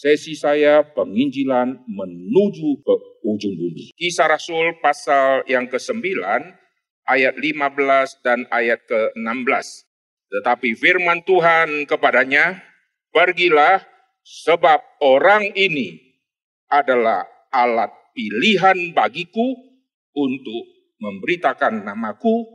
sesi 0.00 0.32
saya 0.32 0.80
penginjilan 0.96 1.84
menuju 1.84 2.68
ke 2.80 2.94
ujung 3.20 3.52
bumi. 3.52 3.92
Kisah 3.92 4.32
Rasul 4.32 4.80
pasal 4.80 5.44
yang 5.44 5.68
ke-9 5.68 6.00
ayat 7.04 7.36
15 7.36 8.24
dan 8.24 8.48
ayat 8.48 8.80
ke-16. 8.88 9.68
Tetapi 10.32 10.72
firman 10.72 11.20
Tuhan 11.28 11.84
kepadanya, 11.84 12.64
pergilah 13.12 13.84
sebab 14.24 14.80
orang 15.04 15.52
ini 15.52 16.00
adalah 16.72 17.28
alat 17.52 17.92
pilihan 18.16 18.96
bagiku 18.96 19.52
untuk 20.16 20.62
memberitakan 20.96 21.84
namaku 21.84 22.46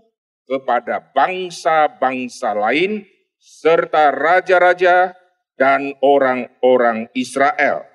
kepada 0.50 1.14
bangsa-bangsa 1.14 2.58
lain 2.58 3.06
serta 3.38 4.10
raja-raja 4.10 5.14
dan 5.56 5.96
orang-orang 6.04 7.08
Israel. 7.16 7.88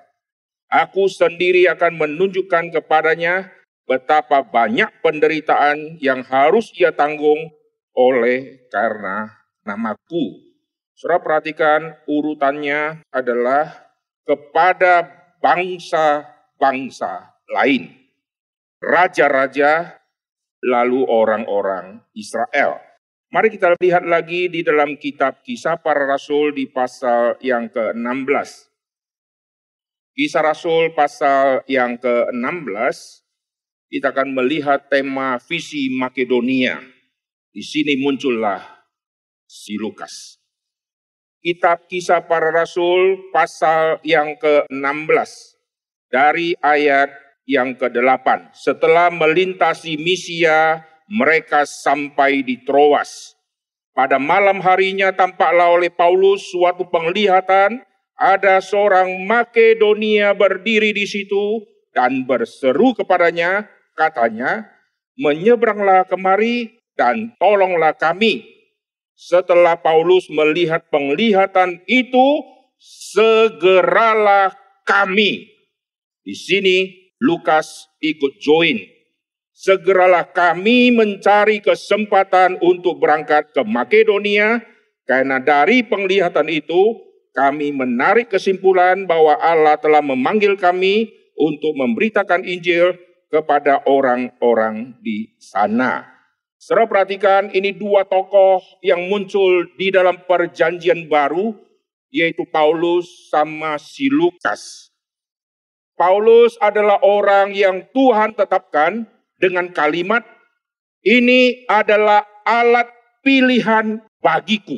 Aku 0.71 1.11
sendiri 1.11 1.67
akan 1.67 1.99
menunjukkan 1.99 2.71
kepadanya 2.71 3.51
betapa 3.85 4.39
banyak 4.45 4.87
penderitaan 5.03 5.99
yang 5.99 6.23
harus 6.23 6.71
ia 6.79 6.95
tanggung 6.95 7.51
oleh 7.91 8.67
karena 8.71 9.29
namaku. 9.67 10.51
Saudara 10.95 11.19
perhatikan 11.19 11.97
urutannya 12.07 13.03
adalah 13.11 13.89
kepada 14.23 15.09
bangsa-bangsa 15.41 17.35
lain. 17.51 17.89
Raja-raja 18.79 19.97
lalu 20.61 21.03
orang-orang 21.09 22.05
Israel. 22.13 22.90
Mari 23.31 23.47
kita 23.47 23.79
lihat 23.79 24.03
lagi 24.03 24.51
di 24.51 24.59
dalam 24.59 24.99
kitab 24.99 25.39
kisah 25.39 25.79
para 25.79 26.03
rasul 26.03 26.51
di 26.51 26.67
pasal 26.67 27.39
yang 27.39 27.71
ke-16. 27.71 28.67
Kisah 30.11 30.43
Rasul 30.43 30.91
pasal 30.91 31.63
yang 31.71 31.95
ke-16, 31.95 33.23
kita 33.87 34.11
akan 34.11 34.35
melihat 34.35 34.91
tema 34.91 35.39
visi 35.39 35.87
Makedonia. 35.95 36.83
Di 37.55 37.63
sini 37.63 37.95
muncullah 37.95 38.59
si 39.47 39.79
Lukas. 39.79 40.35
Kitab 41.39 41.87
Kisah 41.87 42.27
Para 42.27 42.51
Rasul 42.51 43.31
pasal 43.31 44.03
yang 44.03 44.35
ke-16 44.43 45.31
dari 46.11 46.51
ayat 46.59 47.15
yang 47.47 47.79
ke-8. 47.79 48.51
Setelah 48.51 49.07
melintasi 49.07 49.95
Misia, 49.95 50.83
mereka 51.11 51.67
sampai 51.67 52.39
di 52.39 52.63
Troas. 52.63 53.35
Pada 53.91 54.15
malam 54.15 54.63
harinya 54.63 55.11
tampaklah 55.11 55.75
oleh 55.75 55.91
Paulus 55.91 56.47
suatu 56.47 56.87
penglihatan, 56.87 57.83
ada 58.15 58.63
seorang 58.63 59.27
Makedonia 59.27 60.31
berdiri 60.31 60.95
di 60.95 61.03
situ 61.03 61.67
dan 61.91 62.23
berseru 62.23 62.95
kepadanya, 62.95 63.67
katanya, 63.99 64.71
menyeberanglah 65.19 66.07
kemari 66.07 66.71
dan 66.95 67.35
tolonglah 67.35 67.91
kami. 67.91 68.47
Setelah 69.11 69.75
Paulus 69.75 70.31
melihat 70.31 70.87
penglihatan 70.87 71.83
itu, 71.85 72.27
segeralah 72.79 74.55
kami. 74.87 75.51
Di 76.23 76.33
sini 76.33 76.77
Lukas 77.21 77.91
ikut 78.01 78.39
join. 78.41 78.90
Segeralah 79.61 80.25
kami 80.25 80.89
mencari 80.89 81.61
kesempatan 81.61 82.57
untuk 82.65 82.97
berangkat 82.97 83.53
ke 83.53 83.61
Makedonia, 83.61 84.57
karena 85.05 85.37
dari 85.37 85.85
penglihatan 85.85 86.49
itu 86.49 86.97
kami 87.29 87.69
menarik 87.69 88.33
kesimpulan 88.33 89.05
bahwa 89.05 89.37
Allah 89.37 89.77
telah 89.77 90.01
memanggil 90.01 90.57
kami 90.57 91.13
untuk 91.37 91.77
memberitakan 91.77 92.41
Injil 92.41 92.97
kepada 93.29 93.85
orang-orang 93.85 94.97
di 94.97 95.29
sana. 95.37 96.09
Saudara 96.57 96.89
perhatikan 96.89 97.53
ini 97.53 97.69
dua 97.77 98.01
tokoh 98.01 98.65
yang 98.81 99.13
muncul 99.13 99.69
di 99.77 99.93
dalam 99.93 100.25
perjanjian 100.25 101.05
baru 101.05 101.53
yaitu 102.09 102.49
Paulus 102.49 103.29
sama 103.29 103.77
si 103.77 104.09
Lukas. 104.09 104.89
Paulus 105.93 106.57
adalah 106.57 106.97
orang 107.05 107.53
yang 107.53 107.85
Tuhan 107.93 108.33
tetapkan 108.33 109.05
dengan 109.41 109.73
kalimat 109.73 110.21
ini 111.01 111.65
adalah 111.65 112.21
alat 112.45 112.85
pilihan 113.25 114.05
bagiku. 114.21 114.77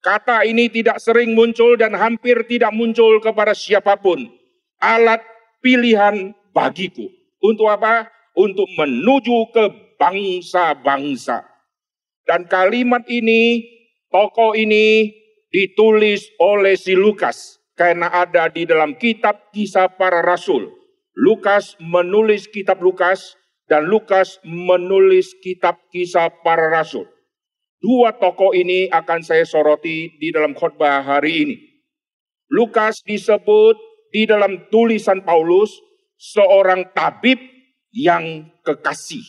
Kata 0.00 0.48
ini 0.48 0.72
tidak 0.72 1.04
sering 1.04 1.36
muncul 1.36 1.76
dan 1.76 1.92
hampir 1.92 2.48
tidak 2.48 2.72
muncul 2.72 3.20
kepada 3.20 3.52
siapa 3.52 4.00
pun. 4.00 4.24
Alat 4.80 5.20
pilihan 5.60 6.32
bagiku. 6.56 7.04
Untuk 7.44 7.68
apa? 7.68 8.08
Untuk 8.32 8.66
menuju 8.78 9.52
ke 9.52 9.64
bangsa-bangsa. 10.00 11.44
Dan 12.24 12.46
kalimat 12.46 13.04
ini, 13.10 13.66
tokoh 14.08 14.54
ini 14.54 15.12
ditulis 15.50 16.28
oleh 16.38 16.78
si 16.78 16.94
Lukas 16.94 17.58
karena 17.74 18.10
ada 18.10 18.50
di 18.50 18.66
dalam 18.66 18.98
kitab 18.98 19.50
kisah 19.54 19.90
para 19.98 20.22
rasul. 20.22 20.70
Lukas 21.18 21.74
menulis 21.82 22.46
kitab 22.46 22.78
Lukas 22.78 23.37
dan 23.68 23.86
Lukas 23.86 24.40
menulis 24.42 25.36
kitab 25.44 25.76
kisah 25.92 26.32
para 26.40 26.72
rasul. 26.72 27.04
Dua 27.78 28.16
tokoh 28.16 28.56
ini 28.56 28.90
akan 28.90 29.22
saya 29.22 29.46
soroti 29.46 30.18
di 30.18 30.34
dalam 30.34 30.56
khotbah 30.56 31.04
hari 31.04 31.46
ini. 31.46 31.56
Lukas 32.50 33.04
disebut 33.06 33.76
di 34.10 34.24
dalam 34.24 34.66
tulisan 34.72 35.22
Paulus 35.22 35.78
seorang 36.18 36.90
tabib 36.96 37.38
yang 37.94 38.50
kekasih. 38.66 39.22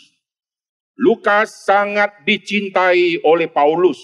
Lukas 0.99 1.63
sangat 1.63 2.25
dicintai 2.27 3.23
oleh 3.23 3.47
Paulus, 3.47 4.01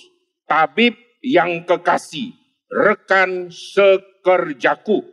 tabib 0.47 0.95
yang 1.19 1.67
kekasih, 1.67 2.31
rekan 2.71 3.51
sekerjaku. 3.51 5.03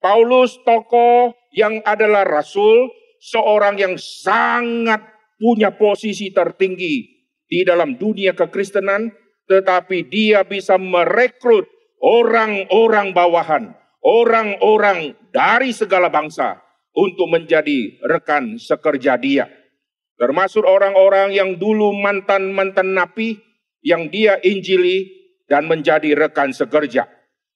Paulus 0.00 0.56
tokoh 0.64 1.36
yang 1.52 1.78
adalah 1.84 2.24
rasul, 2.24 2.88
seorang 3.20 3.76
yang 3.76 3.94
sangat 4.00 5.04
punya 5.36 5.76
posisi 5.76 6.32
tertinggi 6.32 7.20
di 7.44 7.60
dalam 7.62 8.00
dunia 8.00 8.32
kekristenan, 8.32 9.12
tetapi 9.44 10.08
dia 10.08 10.42
bisa 10.48 10.80
merekrut 10.80 11.68
orang-orang 12.00 13.12
bawahan, 13.12 13.76
orang-orang 14.00 15.12
dari 15.30 15.70
segala 15.76 16.08
bangsa 16.08 16.58
untuk 16.96 17.28
menjadi 17.30 18.00
rekan 18.08 18.56
sekerja 18.56 19.20
dia. 19.20 19.46
Termasuk 20.20 20.64
orang-orang 20.64 21.32
yang 21.32 21.56
dulu 21.56 21.96
mantan-mantan 21.96 22.92
napi 22.92 23.40
yang 23.80 24.12
dia 24.12 24.36
injili 24.44 25.08
dan 25.48 25.64
menjadi 25.64 26.12
rekan 26.12 26.52
sekerja. 26.52 27.08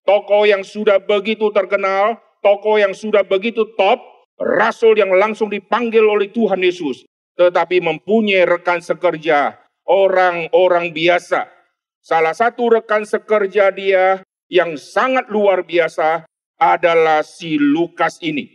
Tokoh 0.05 0.49
yang 0.49 0.65
sudah 0.65 1.01
begitu 1.01 1.53
terkenal, 1.53 2.21
tokoh 2.41 2.81
yang 2.81 2.97
sudah 2.97 3.21
begitu 3.25 3.69
top, 3.77 4.01
rasul 4.39 4.99
yang 4.99 5.13
langsung 5.15 5.51
dipanggil 5.51 6.03
oleh 6.03 6.31
Tuhan 6.31 6.61
Yesus. 6.63 7.07
Tetapi 7.35 7.83
mempunyai 7.83 8.47
rekan 8.47 8.79
sekerja, 8.79 9.59
orang-orang 9.87 10.95
biasa. 10.95 11.51
Salah 12.05 12.37
satu 12.37 12.79
rekan 12.79 13.03
sekerja 13.03 13.75
dia 13.75 14.23
yang 14.47 14.77
sangat 14.79 15.27
luar 15.33 15.65
biasa 15.65 16.29
adalah 16.61 17.27
si 17.27 17.59
Lukas 17.59 18.21
ini. 18.23 18.47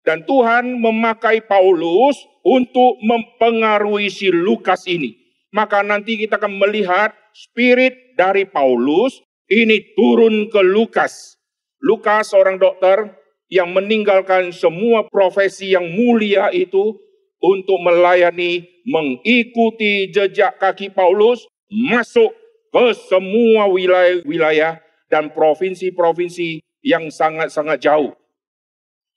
Dan 0.00 0.24
Tuhan 0.24 0.80
memakai 0.80 1.44
Paulus 1.44 2.16
untuk 2.40 2.96
mempengaruhi 3.04 4.08
si 4.08 4.32
Lukas 4.32 4.88
ini. 4.88 5.12
Maka 5.52 5.84
nanti 5.84 6.16
kita 6.16 6.40
akan 6.40 6.56
melihat 6.56 7.12
spirit 7.36 8.16
dari 8.16 8.48
Paulus 8.48 9.20
ini 9.48 9.92
turun 9.92 10.48
ke 10.48 10.64
Lukas. 10.64 11.36
Lukas 11.84 12.32
seorang 12.32 12.56
dokter 12.56 13.16
yang 13.48 13.72
meninggalkan 13.72 14.52
semua 14.52 15.08
profesi 15.08 15.72
yang 15.72 15.88
mulia 15.88 16.52
itu 16.52 16.96
untuk 17.40 17.78
melayani, 17.80 18.68
mengikuti 18.84 20.12
jejak 20.12 20.60
kaki 20.60 20.92
Paulus, 20.92 21.48
masuk 21.68 22.32
ke 22.68 22.86
semua 23.08 23.68
wilayah-wilayah 23.72 24.80
dan 25.08 25.32
provinsi-provinsi 25.32 26.60
yang 26.84 27.08
sangat-sangat 27.08 27.80
jauh. 27.80 28.12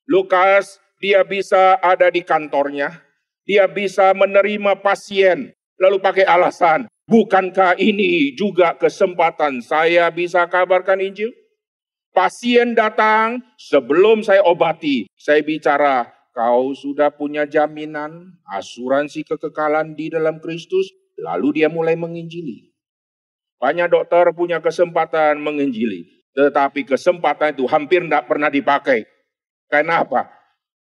Lukas 0.07 0.80
dia 1.01 1.25
bisa 1.25 1.75
ada 1.81 2.07
di 2.13 2.22
kantornya, 2.22 3.01
dia 3.44 3.66
bisa 3.68 4.13
menerima 4.13 4.80
pasien, 4.80 5.51
lalu 5.81 5.98
pakai 5.98 6.24
alasan, 6.30 6.86
bukankah 7.10 7.75
ini 7.81 8.38
juga 8.38 8.77
kesempatan 8.77 9.60
saya 9.66 10.07
bisa 10.13 10.45
kabarkan 10.45 11.01
Injil? 11.01 11.41
Pasien 12.12 12.75
datang, 12.75 13.40
sebelum 13.56 14.19
saya 14.19 14.44
obati, 14.44 15.08
saya 15.16 15.40
bicara, 15.48 16.12
kau 16.36 16.75
sudah 16.75 17.08
punya 17.16 17.48
jaminan 17.48 18.36
asuransi 18.52 19.24
kekekalan 19.24 19.96
di 19.96 20.12
dalam 20.12 20.44
Kristus, 20.44 20.92
lalu 21.16 21.63
dia 21.63 21.72
mulai 21.72 21.96
menginjili. 21.96 22.75
Banyak 23.63 23.94
dokter 23.94 24.28
punya 24.36 24.60
kesempatan 24.60 25.40
menginjili. 25.40 26.25
Tetapi 26.34 26.84
kesempatan 26.84 27.54
itu 27.54 27.69
hampir 27.69 28.02
tidak 28.02 28.25
pernah 28.25 28.50
dipakai. 28.50 29.06
Karena 29.69 30.02
apa? 30.02 30.34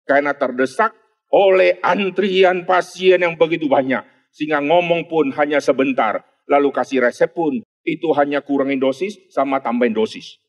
Karena 0.03 0.33
terdesak 0.33 0.91
oleh 1.29 1.77
antrian 1.85 2.65
pasien 2.65 3.21
yang 3.21 3.37
begitu 3.37 3.69
banyak. 3.69 4.01
Sehingga 4.33 4.59
ngomong 4.65 5.05
pun 5.05 5.29
hanya 5.37 5.61
sebentar. 5.61 6.25
Lalu 6.49 6.73
kasih 6.73 7.05
resep 7.05 7.29
pun 7.31 7.61
itu 7.85 8.09
hanya 8.17 8.41
kurangin 8.41 8.81
dosis 8.81 9.13
sama 9.29 9.61
tambahin 9.61 9.93
dosis. 9.93 10.40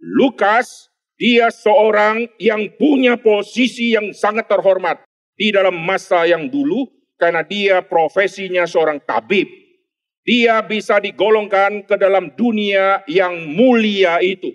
Lukas, 0.00 0.92
dia 1.16 1.48
seorang 1.48 2.28
yang 2.36 2.68
punya 2.76 3.16
posisi 3.16 3.96
yang 3.96 4.12
sangat 4.12 4.46
terhormat 4.52 5.00
di 5.36 5.48
dalam 5.48 5.76
masa 5.76 6.28
yang 6.28 6.48
dulu 6.52 6.88
karena 7.16 7.40
dia 7.40 7.80
profesinya 7.80 8.68
seorang 8.68 9.00
tabib. 9.04 9.48
Dia 10.26 10.60
bisa 10.66 10.98
digolongkan 10.98 11.86
ke 11.86 11.94
dalam 11.96 12.34
dunia 12.34 13.06
yang 13.06 13.46
mulia 13.56 14.18
itu. 14.20 14.52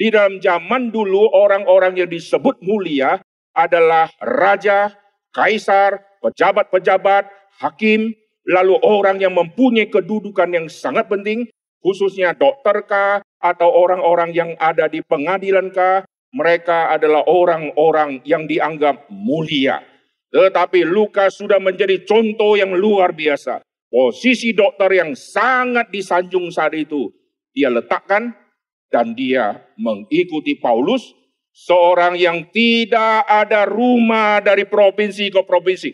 Di 0.00 0.08
dalam 0.08 0.40
zaman 0.40 0.88
dulu 0.88 1.28
orang-orang 1.28 2.00
yang 2.00 2.08
disebut 2.08 2.62
mulia 2.64 3.20
adalah 3.52 4.08
raja, 4.22 4.96
kaisar, 5.34 6.00
pejabat-pejabat, 6.24 7.28
hakim, 7.60 8.14
lalu 8.48 8.80
orang 8.80 9.20
yang 9.20 9.36
mempunyai 9.36 9.92
kedudukan 9.92 10.48
yang 10.48 10.66
sangat 10.72 11.04
penting, 11.10 11.50
khususnya 11.84 12.32
dokter 12.32 12.80
kah, 12.88 13.20
atau 13.40 13.72
orang-orang 13.72 14.30
yang 14.36 14.50
ada 14.60 14.86
di 14.86 15.00
pengadilan 15.00 15.72
kah, 15.72 16.04
mereka 16.30 16.94
adalah 16.94 17.26
orang-orang 17.26 18.22
yang 18.22 18.46
dianggap 18.46 19.10
mulia. 19.10 19.82
Tetapi 20.30 20.86
Lukas 20.86 21.34
sudah 21.34 21.58
menjadi 21.58 22.06
contoh 22.06 22.54
yang 22.54 22.70
luar 22.70 23.10
biasa. 23.10 23.64
Posisi 23.90 24.54
dokter 24.54 25.02
yang 25.02 25.18
sangat 25.18 25.90
disanjung 25.90 26.46
saat 26.54 26.78
itu. 26.78 27.10
Dia 27.50 27.66
letakkan 27.66 28.30
dan 28.86 29.10
dia 29.18 29.58
mengikuti 29.74 30.54
Paulus. 30.54 31.10
Seorang 31.50 32.14
yang 32.14 32.46
tidak 32.54 33.26
ada 33.26 33.66
rumah 33.66 34.38
dari 34.38 34.62
provinsi 34.62 35.34
ke 35.34 35.42
provinsi. 35.42 35.90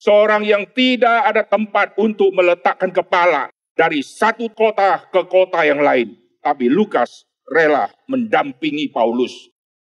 Seorang 0.00 0.48
yang 0.48 0.64
tidak 0.72 1.28
ada 1.28 1.44
tempat 1.44 1.92
untuk 2.00 2.32
meletakkan 2.32 2.88
kepala 2.88 3.52
dari 3.76 4.00
satu 4.00 4.48
kota 4.56 5.04
ke 5.12 5.20
kota 5.28 5.60
yang 5.68 5.84
lain. 5.84 6.16
Tapi 6.42 6.70
Lukas 6.70 7.26
rela 7.48 7.90
mendampingi 8.06 8.92
Paulus. 8.92 9.32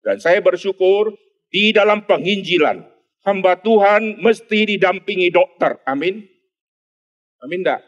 Dan 0.01 0.17
saya 0.23 0.39
bersyukur 0.39 1.13
di 1.51 1.75
dalam 1.75 2.07
penginjilan 2.07 2.83
hamba 3.27 3.59
Tuhan 3.59 4.23
mesti 4.23 4.75
didampingi 4.75 5.27
dokter. 5.31 5.83
Amin. 5.83 6.23
Amin 7.43 7.61
enggak? 7.61 7.83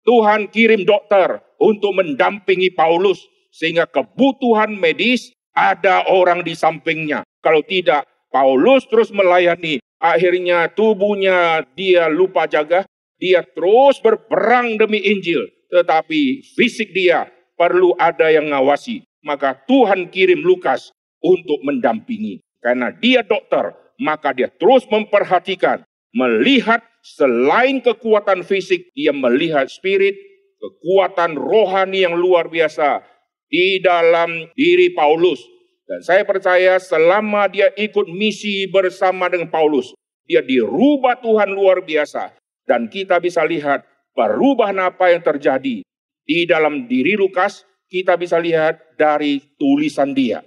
Tuhan 0.00 0.48
kirim 0.48 0.88
dokter 0.88 1.44
untuk 1.60 1.92
mendampingi 2.00 2.72
Paulus 2.72 3.20
sehingga 3.52 3.84
kebutuhan 3.84 4.72
medis 4.72 5.36
ada 5.52 6.08
orang 6.08 6.40
di 6.40 6.56
sampingnya. 6.56 7.20
Kalau 7.44 7.60
tidak, 7.60 8.08
Paulus 8.32 8.88
terus 8.88 9.12
melayani. 9.12 9.82
Akhirnya 10.00 10.72
tubuhnya 10.72 11.68
dia 11.76 12.08
lupa 12.08 12.48
jaga. 12.48 12.88
Dia 13.20 13.44
terus 13.44 14.00
berperang 14.00 14.80
demi 14.80 14.96
Injil. 15.04 15.44
Tetapi 15.70 16.42
fisik 16.58 16.90
dia 16.90 17.30
perlu 17.54 17.94
ada 17.96 18.28
yang 18.28 18.50
ngawasi. 18.50 19.06
Maka 19.22 19.54
Tuhan 19.68 20.10
kirim 20.10 20.42
Lukas 20.42 20.90
untuk 21.22 21.62
mendampingi. 21.62 22.42
Karena 22.60 22.92
dia 22.92 23.24
dokter, 23.24 23.72
maka 24.00 24.32
dia 24.36 24.48
terus 24.48 24.84
memperhatikan, 24.88 25.84
melihat 26.12 26.84
selain 27.00 27.80
kekuatan 27.80 28.44
fisik, 28.44 28.92
dia 28.92 29.12
melihat 29.12 29.68
spirit, 29.68 30.16
kekuatan 30.60 31.36
rohani 31.40 32.04
yang 32.04 32.16
luar 32.16 32.48
biasa 32.52 33.00
di 33.48 33.80
dalam 33.80 34.48
diri 34.56 34.92
Paulus. 34.92 35.40
Dan 35.88 36.00
saya 36.06 36.22
percaya 36.22 36.78
selama 36.78 37.50
dia 37.50 37.72
ikut 37.74 38.06
misi 38.12 38.68
bersama 38.70 39.26
dengan 39.26 39.50
Paulus, 39.50 39.90
dia 40.28 40.44
dirubah 40.44 41.18
Tuhan 41.18 41.50
luar 41.50 41.82
biasa. 41.82 42.30
Dan 42.62 42.86
kita 42.86 43.18
bisa 43.18 43.42
lihat 43.42 43.82
perubahan 44.14 44.78
apa 44.80 45.12
yang 45.14 45.22
terjadi 45.22 45.82
di 46.30 46.38
dalam 46.46 46.86
diri 46.86 47.18
Lukas, 47.18 47.66
kita 47.90 48.14
bisa 48.14 48.38
lihat 48.38 48.94
dari 48.94 49.42
tulisan 49.58 50.14
dia. 50.14 50.46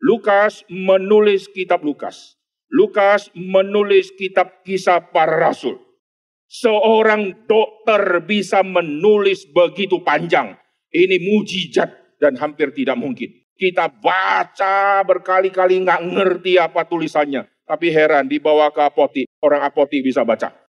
Lukas 0.00 0.64
menulis 0.72 1.52
kitab 1.52 1.84
Lukas. 1.84 2.40
Lukas 2.72 3.28
menulis 3.36 4.10
kitab 4.16 4.64
kisah 4.64 5.12
para 5.12 5.36
rasul. 5.36 5.76
Seorang 6.48 7.44
dokter 7.44 8.24
bisa 8.24 8.64
menulis 8.64 9.44
begitu 9.44 10.00
panjang. 10.00 10.56
Ini 10.88 11.20
mujizat 11.20 12.16
dan 12.16 12.40
hampir 12.40 12.72
tidak 12.72 12.96
mungkin. 12.96 13.28
Kita 13.54 13.92
baca 13.92 15.04
berkali-kali 15.04 15.84
nggak 15.84 16.02
ngerti 16.16 16.56
apa 16.56 16.88
tulisannya. 16.88 17.44
Tapi 17.64 17.92
heran 17.92 18.28
dibawa 18.28 18.72
ke 18.72 18.80
apotik, 18.80 19.26
orang 19.40 19.64
apotik 19.64 20.00
bisa 20.00 20.24
baca. 20.24 20.63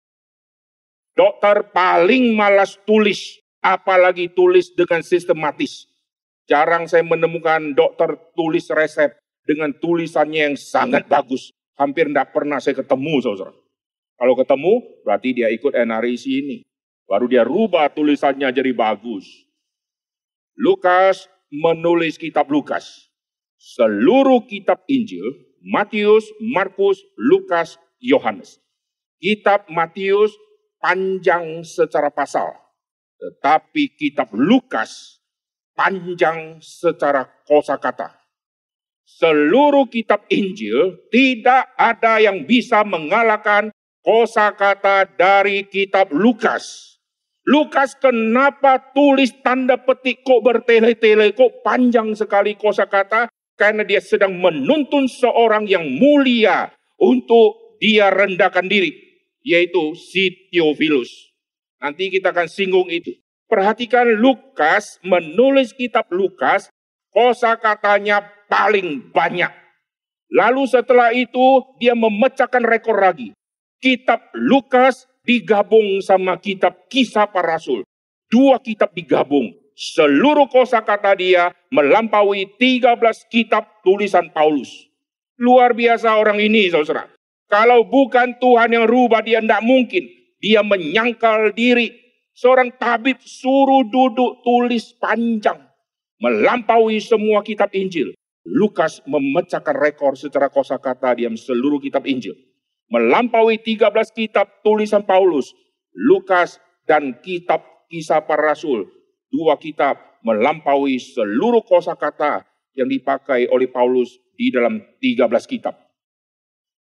Dokter 1.13 1.69
paling 1.77 2.33
malas 2.33 2.81
tulis, 2.89 3.37
apalagi 3.61 4.33
tulis 4.33 4.73
dengan 4.73 5.05
sistematis. 5.05 5.85
Jarang 6.49 6.89
saya 6.89 7.05
menemukan 7.05 7.77
dokter 7.77 8.17
tulis 8.33 8.67
resep 8.73 9.13
dengan 9.45 9.77
tulisannya 9.77 10.53
yang 10.53 10.57
sangat 10.57 11.05
bagus. 11.07 11.53
Hampir 11.77 12.09
tidak 12.09 12.33
pernah 12.33 12.59
saya 12.61 12.81
ketemu, 12.81 13.21
saudara. 13.21 13.53
Kalau 14.17 14.35
ketemu, 14.39 14.73
berarti 15.05 15.29
dia 15.35 15.49
ikut 15.53 15.73
NRIC 15.75 16.25
ini. 16.31 16.57
Baru 17.05 17.29
dia 17.29 17.45
rubah 17.45 17.93
tulisannya 17.93 18.49
jadi 18.49 18.73
bagus. 18.73 19.29
Lukas 20.57 21.29
menulis 21.53 22.17
kitab 22.17 22.49
Lukas. 22.49 23.13
Seluruh 23.61 24.49
kitab 24.49 24.81
Injil, 24.89 25.25
Matius, 25.61 26.27
Markus, 26.41 26.99
Lukas, 27.15 27.77
Yohanes. 28.01 28.59
Kitab 29.23 29.71
Matius 29.71 30.35
panjang 30.83 31.63
secara 31.63 32.11
pasal. 32.11 32.51
Tetapi 33.23 33.95
kitab 33.95 34.35
Lukas 34.35 35.23
panjang 35.79 36.59
secara 36.59 37.23
kosakata 37.47 38.23
seluruh 39.19 39.87
kitab 39.93 40.25
Injil 40.33 40.99
tidak 41.13 41.71
ada 41.77 42.23
yang 42.23 42.49
bisa 42.49 42.83
mengalahkan 42.87 43.71
kosakata 44.03 45.07
dari 45.15 45.69
kitab 45.69 46.11
Lukas. 46.11 46.97
Lukas 47.43 47.99
kenapa 47.99 48.95
tulis 48.95 49.35
tanda 49.43 49.75
petik 49.75 50.23
kok 50.23 50.47
bertele-tele, 50.47 51.35
kok 51.35 51.67
panjang 51.67 52.15
sekali 52.15 52.55
kosakata? 52.55 53.27
Karena 53.59 53.83
dia 53.83 53.99
sedang 53.99 54.39
menuntun 54.39 55.11
seorang 55.11 55.67
yang 55.67 55.83
mulia 55.99 56.71
untuk 57.03 57.79
dia 57.83 58.15
rendahkan 58.15 58.71
diri, 58.71 59.02
yaitu 59.43 59.95
si 59.99 60.49
Theophilus. 60.51 61.11
Nanti 61.83 62.09
kita 62.09 62.31
akan 62.31 62.47
singgung 62.47 62.89
itu. 62.89 63.15
Perhatikan 63.51 64.09
Lukas 64.17 64.97
menulis 65.05 65.77
kitab 65.77 66.09
Lukas, 66.09 66.73
kosakatanya 67.13 68.25
paling 68.49 69.13
banyak. 69.13 69.53
Lalu 70.33 70.65
setelah 70.65 71.13
itu 71.13 71.61
dia 71.77 71.93
memecahkan 71.93 72.65
rekor 72.65 72.97
lagi. 72.97 73.37
Kitab 73.77 74.33
Lukas 74.33 75.05
digabung 75.21 76.01
sama 76.01 76.41
kitab 76.41 76.89
kisah 76.89 77.29
para 77.29 77.61
rasul. 77.61 77.85
Dua 78.33 78.57
kitab 78.57 78.97
digabung. 78.97 79.53
Seluruh 79.77 80.49
kosakata 80.49 81.13
dia 81.13 81.53
melampaui 81.69 82.49
13 82.57 82.97
kitab 83.29 83.85
tulisan 83.85 84.33
Paulus. 84.33 84.89
Luar 85.37 85.77
biasa 85.77 86.17
orang 86.17 86.41
ini, 86.41 86.73
saudara. 86.73 87.12
Kalau 87.53 87.85
bukan 87.85 88.41
Tuhan 88.41 88.73
yang 88.73 88.89
rubah 88.89 89.21
dia 89.21 89.45
tidak 89.45 89.61
mungkin. 89.61 90.09
Dia 90.41 90.65
menyangkal 90.65 91.53
diri. 91.53 91.93
Seorang 92.33 92.81
tabib 92.81 93.21
suruh 93.21 93.85
duduk 93.93 94.41
tulis 94.41 94.97
panjang. 94.97 95.61
Melampaui 96.17 96.97
semua 96.97 97.45
kitab 97.45 97.69
Injil. 97.77 98.17
Lukas 98.49 99.05
memecahkan 99.05 99.77
rekor 99.77 100.17
secara 100.17 100.49
kosakata 100.49 101.13
di 101.13 101.29
seluruh 101.29 101.77
kitab 101.77 102.09
Injil. 102.09 102.33
Melampaui 102.89 103.61
13 103.61 103.93
kitab 104.17 104.65
tulisan 104.65 105.05
Paulus, 105.05 105.53
Lukas 105.93 106.57
dan 106.89 107.21
kitab 107.21 107.61
kisah 107.93 108.25
para 108.25 108.57
rasul. 108.57 108.89
Dua 109.29 109.61
kitab 109.61 110.01
melampaui 110.25 110.97
seluruh 110.97 111.61
kosakata 111.69 112.49
yang 112.73 112.89
dipakai 112.89 113.45
oleh 113.53 113.69
Paulus 113.69 114.17
di 114.33 114.49
dalam 114.49 114.81
13 115.05 115.29
kitab. 115.45 115.92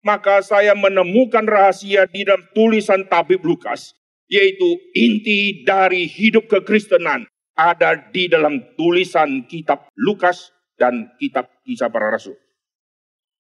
Maka 0.06 0.40
saya 0.46 0.78
menemukan 0.78 1.42
rahasia 1.42 2.06
di 2.06 2.22
dalam 2.22 2.46
tulisan 2.54 3.06
tabib 3.10 3.42
Lukas, 3.42 3.98
yaitu 4.30 4.78
inti 4.94 5.66
dari 5.66 6.06
hidup 6.06 6.46
kekristenan 6.46 7.26
ada 7.58 7.98
di 8.14 8.30
dalam 8.30 8.62
tulisan 8.78 9.42
kitab 9.50 9.90
Lukas 9.98 10.54
dan 10.78 11.10
kitab 11.18 11.50
kisah 11.66 11.90
para 11.90 12.14
rasul. 12.14 12.38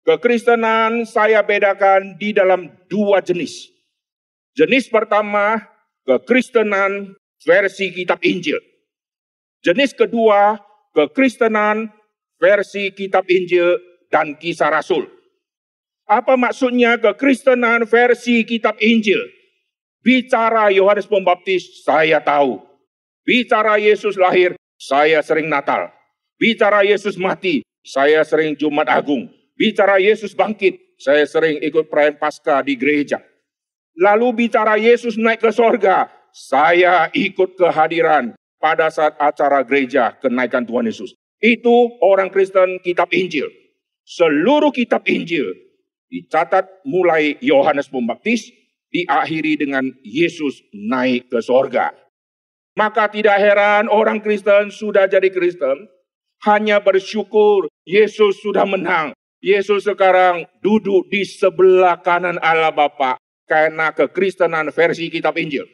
Kekristenan 0.05 1.09
saya 1.09 1.41
bedakan 1.41 2.21
di 2.21 2.37
dalam 2.37 2.69
dua 2.93 3.25
jenis. 3.25 3.73
Jenis 4.53 4.93
pertama, 4.93 5.57
kekristenan 6.05 7.17
versi 7.41 7.89
kitab 7.95 8.21
Injil. 8.21 8.61
Jenis 9.63 9.95
kedua, 9.95 10.59
kekristenan 10.93 11.89
versi 12.37 12.91
kitab 12.91 13.25
Injil 13.31 13.79
dan 14.11 14.35
kisah 14.37 14.75
Rasul. 14.75 15.07
Apa 16.13 16.37
maksudnya 16.37 17.01
kekristenan 17.01 17.89
versi 17.89 18.45
kitab 18.45 18.77
Injil? 18.85 19.17
Bicara 20.05 20.69
Yohanes 20.69 21.09
Pembaptis, 21.09 21.81
saya 21.89 22.21
tahu. 22.21 22.61
Bicara 23.25 23.81
Yesus 23.81 24.21
lahir, 24.21 24.53
saya 24.77 25.25
sering 25.25 25.49
Natal. 25.49 25.89
Bicara 26.37 26.85
Yesus 26.85 27.17
mati, 27.17 27.65
saya 27.81 28.21
sering 28.29 28.53
Jumat 28.61 28.93
Agung. 28.93 29.25
Bicara 29.57 29.97
Yesus 29.97 30.37
bangkit, 30.37 30.77
saya 31.01 31.25
sering 31.25 31.65
ikut 31.65 31.89
perayaan 31.89 32.21
Paskah 32.21 32.61
di 32.61 32.77
gereja. 32.77 33.17
Lalu 33.97 34.45
bicara 34.45 34.77
Yesus 34.77 35.17
naik 35.17 35.41
ke 35.41 35.49
sorga, 35.49 36.13
saya 36.29 37.09
ikut 37.17 37.57
kehadiran 37.57 38.37
pada 38.61 38.93
saat 38.93 39.17
acara 39.17 39.65
gereja 39.65 40.13
kenaikan 40.21 40.67
Tuhan 40.69 40.93
Yesus. 40.93 41.17
Itu 41.41 41.97
orang 42.05 42.29
Kristen 42.29 42.85
kitab 42.85 43.09
Injil. 43.17 43.49
Seluruh 44.03 44.75
kitab 44.75 45.07
Injil 45.07 45.47
dicatat 46.13 46.85
mulai 46.85 47.41
Yohanes 47.41 47.89
Pembaptis 47.89 48.53
diakhiri 48.93 49.57
dengan 49.57 49.89
Yesus 50.05 50.61
naik 50.77 51.33
ke 51.33 51.41
sorga. 51.41 51.97
Maka 52.77 53.09
tidak 53.09 53.41
heran 53.41 53.89
orang 53.89 54.21
Kristen 54.21 54.69
sudah 54.69 55.09
jadi 55.09 55.33
Kristen, 55.33 55.89
hanya 56.45 56.85
bersyukur 56.85 57.73
Yesus 57.89 58.45
sudah 58.45 58.69
menang. 58.69 59.17
Yesus 59.43 59.89
sekarang 59.89 60.47
duduk 60.63 61.09
di 61.11 61.27
sebelah 61.27 61.99
kanan 61.99 62.39
Allah 62.39 62.71
Bapa 62.71 63.19
karena 63.49 63.91
kekristenan 63.91 64.71
versi 64.71 65.11
kitab 65.11 65.35
Injil. 65.41 65.67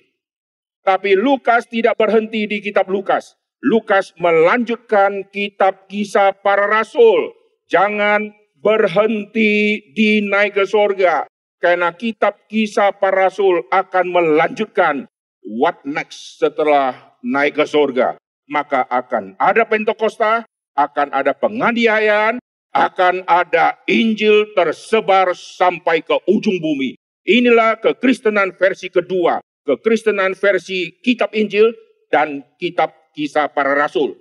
Tapi 0.80 1.12
Lukas 1.18 1.68
tidak 1.68 2.00
berhenti 2.00 2.49
di 2.49 2.64
kitab 2.64 2.88
Lukas. 2.88 3.37
Lukas 3.61 4.14
melanjutkan 4.16 5.28
kitab 5.28 5.90
kisah 5.90 6.33
para 6.40 6.64
rasul. 6.64 7.35
Jangan 7.68 8.33
berhenti 8.69 9.81
di 9.97 10.21
naik 10.29 10.61
ke 10.61 10.65
sorga. 10.69 11.25
Karena 11.57 11.97
kitab 11.97 12.45
kisah 12.53 12.93
para 13.01 13.27
rasul 13.27 13.65
akan 13.73 14.13
melanjutkan 14.13 15.09
what 15.41 15.81
next 15.89 16.37
setelah 16.37 17.17
naik 17.25 17.57
ke 17.57 17.65
surga. 17.65 18.21
Maka 18.53 18.85
akan 18.85 19.41
ada 19.41 19.65
Pentakosta, 19.65 20.45
akan 20.77 21.09
ada 21.17 21.33
penganiayaan, 21.33 22.39
akan 22.77 23.25
ada 23.25 23.81
Injil 23.89 24.53
tersebar 24.53 25.33
sampai 25.33 26.05
ke 26.05 26.15
ujung 26.29 26.61
bumi. 26.61 26.95
Inilah 27.25 27.81
kekristenan 27.81 28.55
versi 28.55 28.93
kedua, 28.93 29.41
kekristenan 29.65 30.37
versi 30.37 30.93
kitab 31.01 31.33
Injil 31.33 31.73
dan 32.13 32.45
kitab 32.61 32.93
kisah 33.17 33.51
para 33.51 33.75
rasul. 33.75 34.17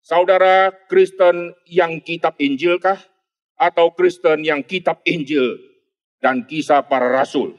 Saudara 0.00 0.70
Kristen 0.86 1.50
yang 1.66 1.98
kitab 2.00 2.38
Injil 2.38 2.78
kah? 2.78 2.98
Atau 3.56 3.96
Kristen 3.96 4.44
yang 4.44 4.60
kitab 4.60 5.00
Injil 5.08 5.56
dan 6.20 6.44
kisah 6.44 6.84
para 6.84 7.08
rasul. 7.08 7.56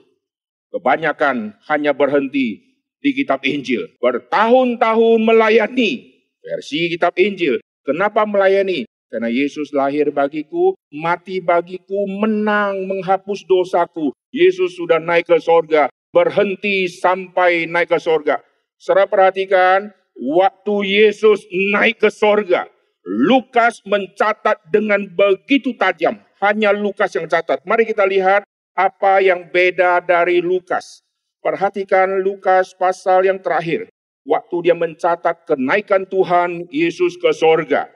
Kebanyakan 0.69 1.57
hanya 1.69 1.93
berhenti 1.97 2.61
di 3.01 3.09
kitab 3.13 3.41
Injil. 3.45 3.97
Bertahun-tahun 3.97 5.19
melayani 5.25 6.17
versi 6.41 6.91
kitab 6.91 7.17
Injil. 7.17 7.57
Kenapa 7.81 8.27
melayani? 8.27 8.83
Karena 9.07 9.31
Yesus 9.31 9.71
lahir 9.71 10.11
bagiku, 10.11 10.75
mati 10.91 11.39
bagiku, 11.39 12.03
menang 12.11 12.83
menghapus 12.83 13.47
dosaku. 13.47 14.11
Yesus 14.35 14.75
sudah 14.75 14.99
naik 14.99 15.31
ke 15.31 15.39
sorga, 15.39 15.87
berhenti 16.11 16.91
sampai 16.91 17.71
naik 17.71 17.95
ke 17.95 17.99
sorga. 18.03 18.43
Saudara 18.75 19.07
perhatikan, 19.07 19.95
waktu 20.19 20.75
Yesus 20.83 21.47
naik 21.71 22.03
ke 22.03 22.11
sorga, 22.11 22.67
Lukas 23.07 23.79
mencatat 23.87 24.67
dengan 24.67 24.99
begitu 25.07 25.71
tajam. 25.79 26.19
Hanya 26.43 26.75
Lukas 26.75 27.15
yang 27.15 27.31
catat. 27.31 27.63
Mari 27.63 27.87
kita 27.87 28.03
lihat 28.03 28.43
apa 28.75 29.23
yang 29.23 29.47
beda 29.47 30.03
dari 30.03 30.43
Lukas. 30.43 30.99
Perhatikan 31.39 32.19
Lukas 32.19 32.75
pasal 32.75 33.23
yang 33.23 33.39
terakhir. 33.39 33.87
Waktu 34.27 34.55
dia 34.67 34.75
mencatat 34.75 35.47
kenaikan 35.47 36.03
Tuhan 36.03 36.67
Yesus 36.67 37.15
ke 37.15 37.31
sorga. 37.31 37.87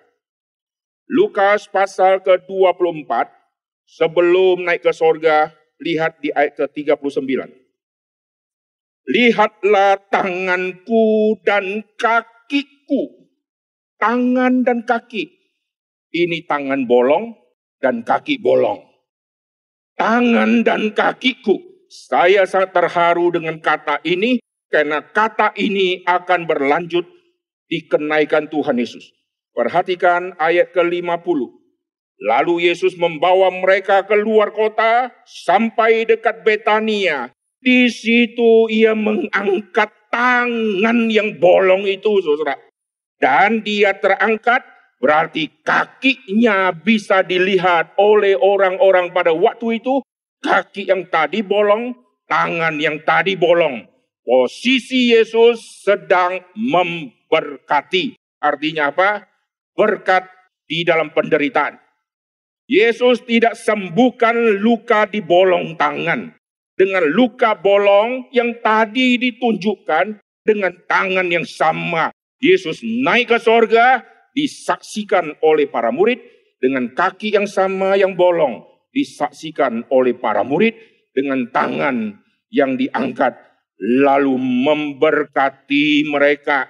Lukas 1.11 1.67
pasal 1.67 2.23
ke-24, 2.23 3.11
sebelum 3.83 4.63
naik 4.63 4.87
ke 4.87 4.95
sorga, 4.95 5.51
lihat 5.83 6.23
di 6.23 6.31
ayat 6.31 6.55
ke-39. 6.55 7.51
Lihatlah 9.11 9.99
tanganku 10.07 11.35
dan 11.43 11.83
kakiku. 11.99 13.20
Tangan 14.01 14.65
dan 14.65 14.81
kaki. 14.81 15.29
Ini 16.09 16.49
tangan 16.49 16.89
bolong 16.89 17.37
dan 17.77 18.01
kaki 18.01 18.41
bolong 18.41 18.91
tangan 20.01 20.65
dan 20.65 20.89
kakiku. 20.97 21.61
Saya 21.85 22.49
sangat 22.49 22.73
terharu 22.73 23.29
dengan 23.29 23.61
kata 23.61 24.01
ini 24.01 24.41
karena 24.71 25.05
kata 25.05 25.53
ini 25.59 26.01
akan 26.07 26.49
berlanjut 26.49 27.05
di 27.69 27.85
kenaikan 27.85 28.49
Tuhan 28.49 28.81
Yesus. 28.81 29.13
Perhatikan 29.53 30.33
ayat 30.41 30.73
ke-50. 30.73 31.39
Lalu 32.21 32.55
Yesus 32.71 32.95
membawa 32.95 33.51
mereka 33.51 34.07
keluar 34.07 34.55
kota 34.55 35.11
sampai 35.27 36.07
dekat 36.07 36.41
Betania. 36.47 37.29
Di 37.61 37.91
situ 37.91 38.71
ia 38.71 38.95
mengangkat 38.95 39.91
tangan 40.09 41.11
yang 41.11 41.35
bolong 41.37 41.85
itu, 41.85 42.23
saudara. 42.23 42.55
Dan 43.21 43.61
dia 43.61 43.93
terangkat 43.93 44.65
Berarti 45.01 45.49
kakinya 45.65 46.69
bisa 46.69 47.25
dilihat 47.25 47.97
oleh 47.97 48.37
orang-orang 48.37 49.09
pada 49.09 49.33
waktu 49.33 49.81
itu. 49.81 50.05
Kaki 50.45 50.93
yang 50.93 51.09
tadi 51.09 51.41
bolong, 51.41 51.97
tangan 52.29 52.77
yang 52.77 53.01
tadi 53.01 53.33
bolong. 53.33 53.81
Posisi 54.21 55.09
Yesus 55.09 55.81
sedang 55.81 56.37
memberkati. 56.53 58.13
Artinya 58.37 58.93
apa? 58.93 59.25
Berkat 59.73 60.29
di 60.69 60.85
dalam 60.85 61.09
penderitaan. 61.09 61.81
Yesus 62.69 63.25
tidak 63.25 63.57
sembuhkan 63.57 64.61
luka 64.61 65.09
di 65.09 65.25
bolong 65.25 65.73
tangan. 65.81 66.29
Dengan 66.77 67.09
luka 67.09 67.57
bolong 67.57 68.29
yang 68.29 68.61
tadi 68.61 69.17
ditunjukkan 69.17 70.21
dengan 70.45 70.73
tangan 70.85 71.25
yang 71.25 71.45
sama. 71.45 72.13
Yesus 72.41 72.81
naik 72.81 73.29
ke 73.29 73.37
sorga, 73.37 74.01
disaksikan 74.33 75.37
oleh 75.45 75.69
para 75.69 75.93
murid 75.93 76.17
dengan 76.57 76.89
kaki 76.91 77.37
yang 77.37 77.45
sama 77.45 77.93
yang 77.93 78.17
bolong 78.17 78.65
disaksikan 78.91 79.87
oleh 79.89 80.15
para 80.15 80.43
murid 80.43 80.75
dengan 81.15 81.47
tangan 81.51 82.19
yang 82.51 82.75
diangkat 82.75 83.35
lalu 83.79 84.35
memberkati 84.37 86.05
mereka. 86.11 86.67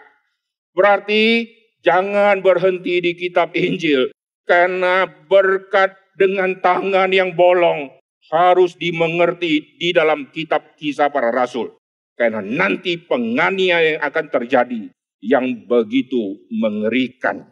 Berarti 0.72 1.50
jangan 1.84 2.40
berhenti 2.40 3.02
di 3.04 3.12
kitab 3.18 3.52
Injil 3.58 4.14
karena 4.48 5.10
berkat 5.10 5.98
dengan 6.16 6.62
tangan 6.62 7.10
yang 7.12 7.34
bolong 7.34 7.92
harus 8.32 8.78
dimengerti 8.80 9.76
di 9.76 9.92
dalam 9.92 10.32
kitab 10.32 10.78
kisah 10.78 11.12
para 11.12 11.34
rasul. 11.34 11.76
Karena 12.16 12.40
nanti 12.40 13.02
penganiayaan 13.02 13.98
yang 13.98 14.02
akan 14.06 14.26
terjadi 14.30 14.82
yang 15.22 15.70
begitu 15.70 16.42
mengerikan. 16.50 17.46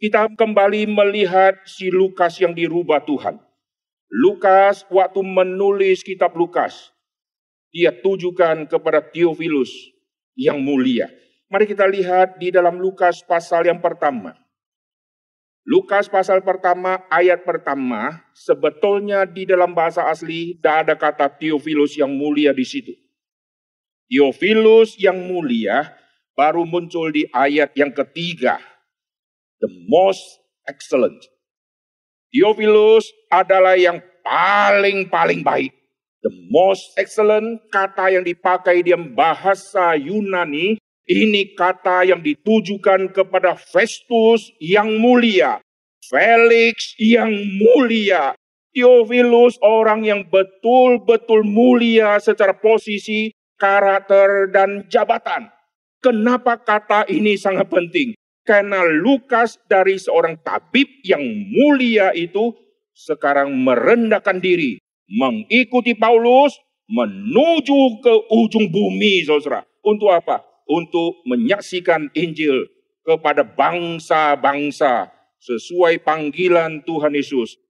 Kita 0.00 0.32
kembali 0.32 0.88
melihat 0.88 1.60
si 1.68 1.92
Lukas 1.92 2.40
yang 2.40 2.56
dirubah 2.56 3.04
Tuhan. 3.04 3.36
Lukas 4.10 4.88
waktu 4.88 5.20
menulis 5.20 6.00
kitab 6.00 6.32
Lukas, 6.34 6.90
dia 7.70 7.92
tujukan 7.92 8.64
kepada 8.66 9.04
Theophilus 9.04 9.70
yang 10.34 10.58
mulia. 10.62 11.10
Mari 11.50 11.66
kita 11.66 11.84
lihat 11.84 12.38
di 12.38 12.54
dalam 12.54 12.78
Lukas 12.78 13.26
pasal 13.26 13.66
yang 13.68 13.82
pertama. 13.82 14.34
Lukas 15.68 16.08
pasal 16.08 16.40
pertama 16.40 17.04
ayat 17.12 17.44
pertama 17.44 18.24
sebetulnya 18.32 19.28
di 19.28 19.44
dalam 19.44 19.76
bahasa 19.76 20.08
asli 20.08 20.56
tidak 20.56 20.76
ada 20.82 20.94
kata 20.96 21.26
Theophilus 21.36 21.94
yang 22.00 22.10
mulia 22.10 22.56
di 22.56 22.64
situ. 22.64 22.96
Theophilus 24.10 24.98
yang 24.98 25.20
mulia 25.28 25.99
baru 26.40 26.64
muncul 26.64 27.12
di 27.12 27.28
ayat 27.36 27.76
yang 27.76 27.92
ketiga. 27.92 28.56
The 29.60 29.68
most 29.92 30.24
excellent. 30.64 31.20
Theophilus 32.32 33.04
adalah 33.28 33.76
yang 33.76 34.00
paling-paling 34.24 35.44
baik. 35.44 35.76
The 36.24 36.32
most 36.48 36.96
excellent 36.96 37.68
kata 37.68 38.16
yang 38.16 38.24
dipakai 38.24 38.80
di 38.80 38.96
bahasa 38.96 39.92
Yunani 40.00 40.80
ini 41.04 41.52
kata 41.52 42.08
yang 42.08 42.24
ditujukan 42.24 43.12
kepada 43.12 43.58
Festus 43.58 44.48
yang 44.62 44.96
mulia, 44.96 45.60
Felix 46.06 46.96
yang 46.96 47.34
mulia, 47.60 48.32
Theophilus 48.70 49.58
orang 49.60 50.06
yang 50.06 50.22
betul-betul 50.30 51.42
mulia 51.42 52.16
secara 52.22 52.54
posisi, 52.54 53.34
karakter, 53.58 54.54
dan 54.54 54.86
jabatan. 54.86 55.50
Kenapa 56.00 56.56
kata 56.56 57.04
ini 57.12 57.36
sangat 57.36 57.68
penting? 57.68 58.16
Karena 58.48 58.80
Lukas 58.88 59.60
dari 59.68 60.00
seorang 60.00 60.40
tabib 60.40 60.88
yang 61.04 61.20
mulia 61.52 62.16
itu 62.16 62.56
sekarang 62.96 63.52
merendahkan 63.52 64.40
diri. 64.40 64.80
Mengikuti 65.12 65.92
Paulus 65.92 66.56
menuju 66.88 68.00
ke 68.00 68.14
ujung 68.32 68.72
bumi 68.72 69.28
saudara. 69.28 69.60
Untuk 69.84 70.08
apa? 70.08 70.40
Untuk 70.64 71.20
menyaksikan 71.28 72.08
Injil 72.16 72.64
kepada 73.04 73.44
bangsa-bangsa 73.44 75.12
sesuai 75.40 76.00
panggilan 76.00 76.80
Tuhan 76.88 77.12
Yesus. 77.12 77.60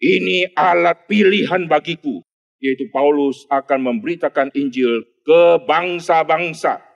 Ini 0.00 0.52
alat 0.56 1.04
pilihan 1.08 1.64
bagiku, 1.68 2.20
yaitu 2.60 2.88
Paulus 2.92 3.44
akan 3.48 3.92
memberitakan 3.92 4.52
Injil 4.56 5.04
ke 5.24 5.42
bangsa-bangsa. 5.64 6.93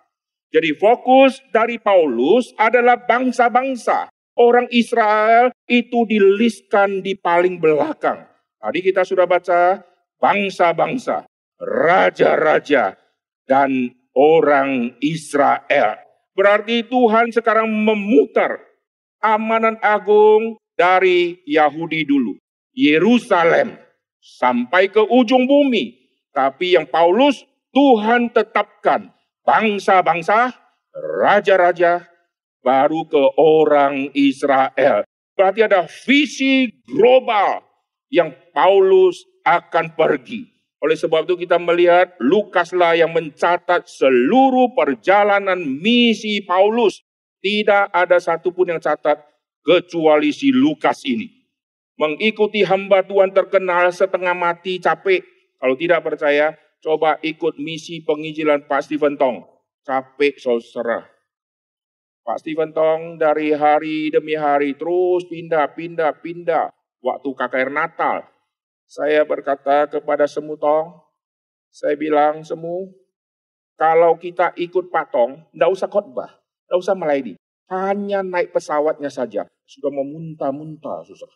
Jadi 0.49 0.73
fokus 0.81 1.45
dari 1.53 1.77
Paulus 1.77 2.57
adalah 2.57 2.97
bangsa-bangsa. 3.05 4.09
Orang 4.39 4.71
Israel 4.73 5.53
itu 5.69 6.09
diliskan 6.09 7.05
di 7.05 7.19
paling 7.19 7.61
belakang. 7.61 8.25
Tadi 8.57 8.79
kita 8.81 9.03
sudah 9.05 9.27
baca 9.29 9.83
bangsa-bangsa, 10.17 11.27
raja-raja, 11.59 12.97
dan 13.45 13.93
orang 14.15 14.97
Israel. 15.05 16.01
Berarti 16.33 16.87
Tuhan 16.87 17.35
sekarang 17.35 17.67
memutar 17.67 18.63
amanat 19.19 19.83
agung 19.83 20.57
dari 20.79 21.43
Yahudi 21.45 22.07
dulu. 22.07 22.39
Yerusalem 22.73 23.75
sampai 24.23 24.87
ke 24.87 25.03
ujung 25.03 25.51
bumi. 25.51 25.99
Tapi 26.31 26.79
yang 26.79 26.87
Paulus 26.87 27.43
Tuhan 27.75 28.31
tetapkan 28.31 29.11
bangsa-bangsa, 29.49 30.53
raja-raja, 30.93 32.05
baru 32.61 33.09
ke 33.09 33.23
orang 33.41 34.13
Israel. 34.13 35.09
Berarti 35.33 35.65
ada 35.65 35.89
visi 36.05 36.69
global 36.85 37.65
yang 38.13 38.37
Paulus 38.53 39.25
akan 39.41 39.97
pergi. 39.97 40.45
Oleh 40.79 40.95
sebab 40.95 41.25
itu 41.25 41.49
kita 41.49 41.57
melihat 41.57 42.13
Lukaslah 42.21 42.95
yang 42.95 43.11
mencatat 43.11 43.89
seluruh 43.89 44.77
perjalanan 44.77 45.59
misi 45.59 46.45
Paulus. 46.45 47.01
Tidak 47.41 47.95
ada 47.95 48.19
satupun 48.19 48.75
yang 48.75 48.83
catat 48.83 49.23
kecuali 49.65 50.35
si 50.35 50.51
Lukas 50.51 51.07
ini. 51.07 51.31
Mengikuti 51.99 52.63
hamba 52.63 53.03
Tuhan 53.03 53.35
terkenal 53.35 53.91
setengah 53.91 54.35
mati 54.35 54.79
capek. 54.79 55.23
Kalau 55.59 55.75
tidak 55.75 56.07
percaya, 56.07 56.55
coba 56.83 57.19
ikut 57.23 57.59
misi 57.59 58.03
penginjilan 58.03 58.67
Pak 58.71 58.87
Stephen 58.87 59.19
Tong. 59.19 59.47
Capek 59.83 60.37
saudara. 60.37 61.07
Pak 62.29 62.45
Stephen 62.45 62.77
Tong 62.77 63.17
dari 63.17 63.57
hari 63.57 64.13
demi 64.13 64.37
hari 64.37 64.77
terus 64.77 65.25
pindah, 65.25 65.73
pindah, 65.73 66.13
pindah. 66.21 66.69
Waktu 66.99 67.31
KKR 67.31 67.71
Natal, 67.71 68.27
saya 68.85 69.23
berkata 69.25 69.87
kepada 69.87 70.27
Semu 70.27 70.59
Tong, 70.59 71.09
saya 71.71 71.95
bilang 71.95 72.43
Semu, 72.43 72.91
kalau 73.79 74.19
kita 74.19 74.51
ikut 74.59 74.91
Pak 74.91 75.15
Tong, 75.15 75.47
tidak 75.55 75.71
usah 75.71 75.89
khotbah, 75.89 76.43
tidak 76.67 76.79
usah 76.83 76.95
melayani. 76.99 77.39
Hanya 77.71 78.27
naik 78.27 78.51
pesawatnya 78.51 79.07
saja. 79.07 79.47
Sudah 79.69 79.93
memuntah-muntah, 79.95 81.07
susah. 81.07 81.31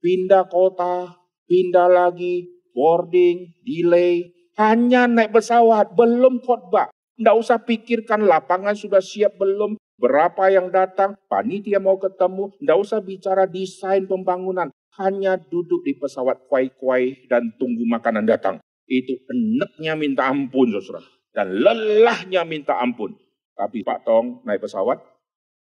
Pindah 0.00 0.48
kota, 0.48 1.20
pindah 1.44 1.92
lagi, 1.92 2.55
boarding, 2.76 3.56
delay, 3.64 4.36
hanya 4.60 5.08
naik 5.08 5.32
pesawat, 5.32 5.96
belum 5.96 6.44
khotbah. 6.44 6.92
Tidak 7.16 7.36
usah 7.36 7.64
pikirkan 7.64 8.28
lapangan 8.28 8.76
sudah 8.76 9.00
siap 9.00 9.40
belum, 9.40 9.80
berapa 9.96 10.52
yang 10.52 10.68
datang, 10.68 11.16
panitia 11.32 11.80
mau 11.80 11.96
ketemu, 11.96 12.52
tidak 12.60 12.76
usah 12.80 13.00
bicara 13.00 13.44
desain 13.48 14.04
pembangunan. 14.04 14.68
Hanya 14.96 15.36
duduk 15.36 15.84
di 15.84 15.96
pesawat 15.96 16.48
kuai-kuai 16.48 17.28
dan 17.28 17.52
tunggu 17.60 17.84
makanan 17.84 18.24
datang. 18.24 18.60
Itu 18.88 19.12
enaknya 19.28 19.92
minta 19.92 20.28
ampun, 20.28 20.72
saudara. 20.72 21.04
Dan 21.36 21.52
lelahnya 21.60 22.48
minta 22.48 22.80
ampun. 22.80 23.12
Tapi 23.52 23.84
Pak 23.84 24.08
Tong 24.08 24.40
naik 24.48 24.64
pesawat, 24.64 25.00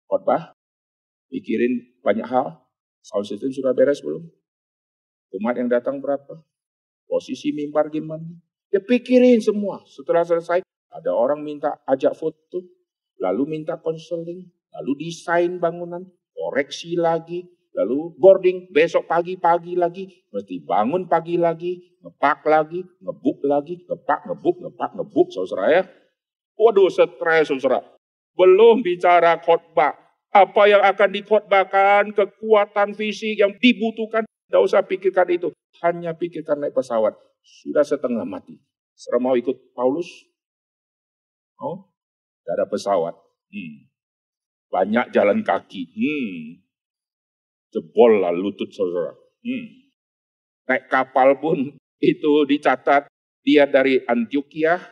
khotbah, 0.08 0.56
pikirin 1.28 2.00
banyak 2.00 2.24
hal. 2.24 2.64
Sound 3.04 3.28
system 3.28 3.52
sudah 3.52 3.72
beres 3.76 4.00
belum? 4.00 4.24
Umat 5.36 5.56
yang 5.56 5.68
datang 5.68 6.00
berapa? 6.00 6.44
Posisi 7.10 7.50
mimbar 7.50 7.90
gimana. 7.90 8.22
Dia 8.70 8.78
pikirin 8.78 9.42
semua. 9.42 9.82
Setelah 9.82 10.22
selesai, 10.22 10.62
ada 10.94 11.10
orang 11.10 11.42
minta 11.42 11.82
ajak 11.90 12.14
foto, 12.14 12.62
lalu 13.18 13.58
minta 13.58 13.82
konseling, 13.82 14.46
lalu 14.70 14.92
desain 15.10 15.58
bangunan, 15.58 16.06
koreksi 16.30 16.94
lagi, 16.94 17.42
lalu 17.74 18.14
boarding, 18.14 18.70
besok 18.70 19.10
pagi-pagi 19.10 19.74
lagi, 19.74 20.06
mesti 20.30 20.62
bangun 20.62 21.10
pagi 21.10 21.34
lagi, 21.34 21.98
ngepak 21.98 22.46
lagi, 22.46 22.80
ngebuk 23.02 23.42
lagi, 23.42 23.82
ngepak, 23.86 24.30
ngebuk, 24.30 24.56
ngepak, 24.62 24.90
ngebuk, 24.94 25.28
saudara 25.34 25.66
ya. 25.70 25.82
Waduh, 26.54 26.86
stres 26.90 27.50
saudara. 27.50 27.82
Belum 28.38 28.86
bicara 28.86 29.38
khotbah. 29.42 29.98
Apa 30.30 30.70
yang 30.70 30.78
akan 30.86 31.10
dikhotbahkan, 31.10 32.14
kekuatan 32.14 32.94
fisik 32.94 33.34
yang 33.34 33.50
dibutuhkan, 33.58 34.22
tidak 34.50 34.66
usah 34.66 34.82
pikirkan 34.82 35.30
itu. 35.30 35.54
Hanya 35.78 36.10
pikirkan 36.18 36.58
naik 36.58 36.74
pesawat. 36.74 37.14
Sudah 37.38 37.86
setengah 37.86 38.26
mati. 38.26 38.58
Serah 38.98 39.22
mau 39.22 39.38
ikut 39.38 39.70
Paulus? 39.78 40.10
Oh, 41.62 41.94
tidak 42.42 42.58
ada 42.58 42.66
pesawat. 42.66 43.14
Hmm. 43.46 43.86
Banyak 44.74 45.14
jalan 45.14 45.46
kaki. 45.46 45.86
Hmm. 45.94 46.66
Jebol 47.70 48.18
lah 48.18 48.34
lutut 48.34 48.74
saudara. 48.74 49.14
Hmm. 49.46 49.94
Naik 50.66 50.90
kapal 50.90 51.38
pun 51.38 51.78
itu 52.02 52.32
dicatat 52.50 53.06
dia 53.46 53.70
dari 53.70 54.02
Antioquia, 54.02 54.82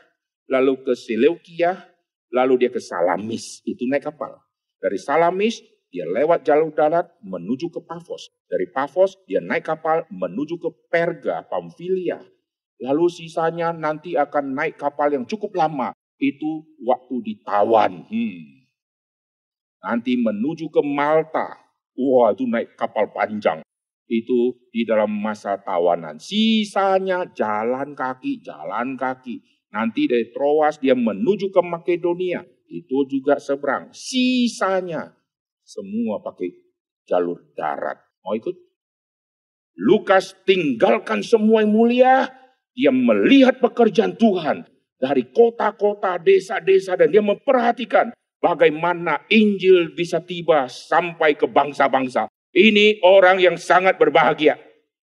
lalu 0.46 0.86
ke 0.86 0.94
Seleukia, 0.94 1.82
lalu 2.30 2.62
dia 2.62 2.70
ke 2.70 2.78
Salamis. 2.78 3.58
Itu 3.66 3.90
naik 3.90 4.06
kapal. 4.06 4.38
Dari 4.78 5.02
Salamis 5.02 5.58
dia 5.88 6.04
lewat 6.04 6.44
jalur 6.44 6.68
darat 6.76 7.08
menuju 7.24 7.72
ke 7.72 7.80
Pafos. 7.80 8.28
Dari 8.44 8.68
Pafos 8.68 9.16
dia 9.24 9.40
naik 9.40 9.64
kapal 9.64 10.04
menuju 10.12 10.60
ke 10.60 10.70
Perga, 10.92 11.48
Pamfilia. 11.48 12.20
Lalu 12.78 13.08
sisanya 13.08 13.72
nanti 13.72 14.14
akan 14.14 14.52
naik 14.52 14.76
kapal 14.76 15.10
yang 15.10 15.24
cukup 15.24 15.56
lama. 15.56 15.96
Itu 16.20 16.68
waktu 16.84 17.24
ditawan. 17.24 18.04
Hmm. 18.04 18.68
Nanti 19.80 20.20
menuju 20.20 20.68
ke 20.68 20.84
Malta. 20.84 21.56
Wah 21.96 22.36
itu 22.36 22.44
naik 22.44 22.76
kapal 22.76 23.08
panjang. 23.10 23.64
Itu 24.06 24.60
di 24.70 24.84
dalam 24.84 25.10
masa 25.10 25.56
tawanan. 25.56 26.20
Sisanya 26.20 27.26
jalan 27.32 27.96
kaki, 27.96 28.44
jalan 28.44 28.94
kaki. 28.94 29.40
Nanti 29.72 30.08
dari 30.08 30.28
Troas 30.32 30.80
dia 30.80 30.92
menuju 30.92 31.48
ke 31.48 31.60
Makedonia. 31.64 32.44
Itu 32.68 33.08
juga 33.08 33.40
seberang. 33.40 33.90
Sisanya 33.92 35.17
semua 35.68 36.24
pakai 36.24 36.48
jalur 37.04 37.44
darat. 37.52 38.00
Mau 38.24 38.32
ikut? 38.32 38.56
Lukas 39.76 40.32
tinggalkan 40.48 41.20
semua 41.20 41.60
yang 41.60 41.76
mulia. 41.76 42.32
Dia 42.72 42.88
melihat 42.94 43.60
pekerjaan 43.60 44.16
Tuhan 44.16 44.64
dari 44.96 45.28
kota-kota, 45.28 46.16
desa-desa 46.16 46.96
dan 46.96 47.10
dia 47.10 47.20
memperhatikan 47.20 48.14
bagaimana 48.38 49.26
Injil 49.28 49.92
bisa 49.92 50.22
tiba 50.22 50.70
sampai 50.70 51.34
ke 51.34 51.44
bangsa-bangsa. 51.50 52.30
Ini 52.54 53.02
orang 53.02 53.42
yang 53.42 53.58
sangat 53.58 53.98
berbahagia. 53.98 54.56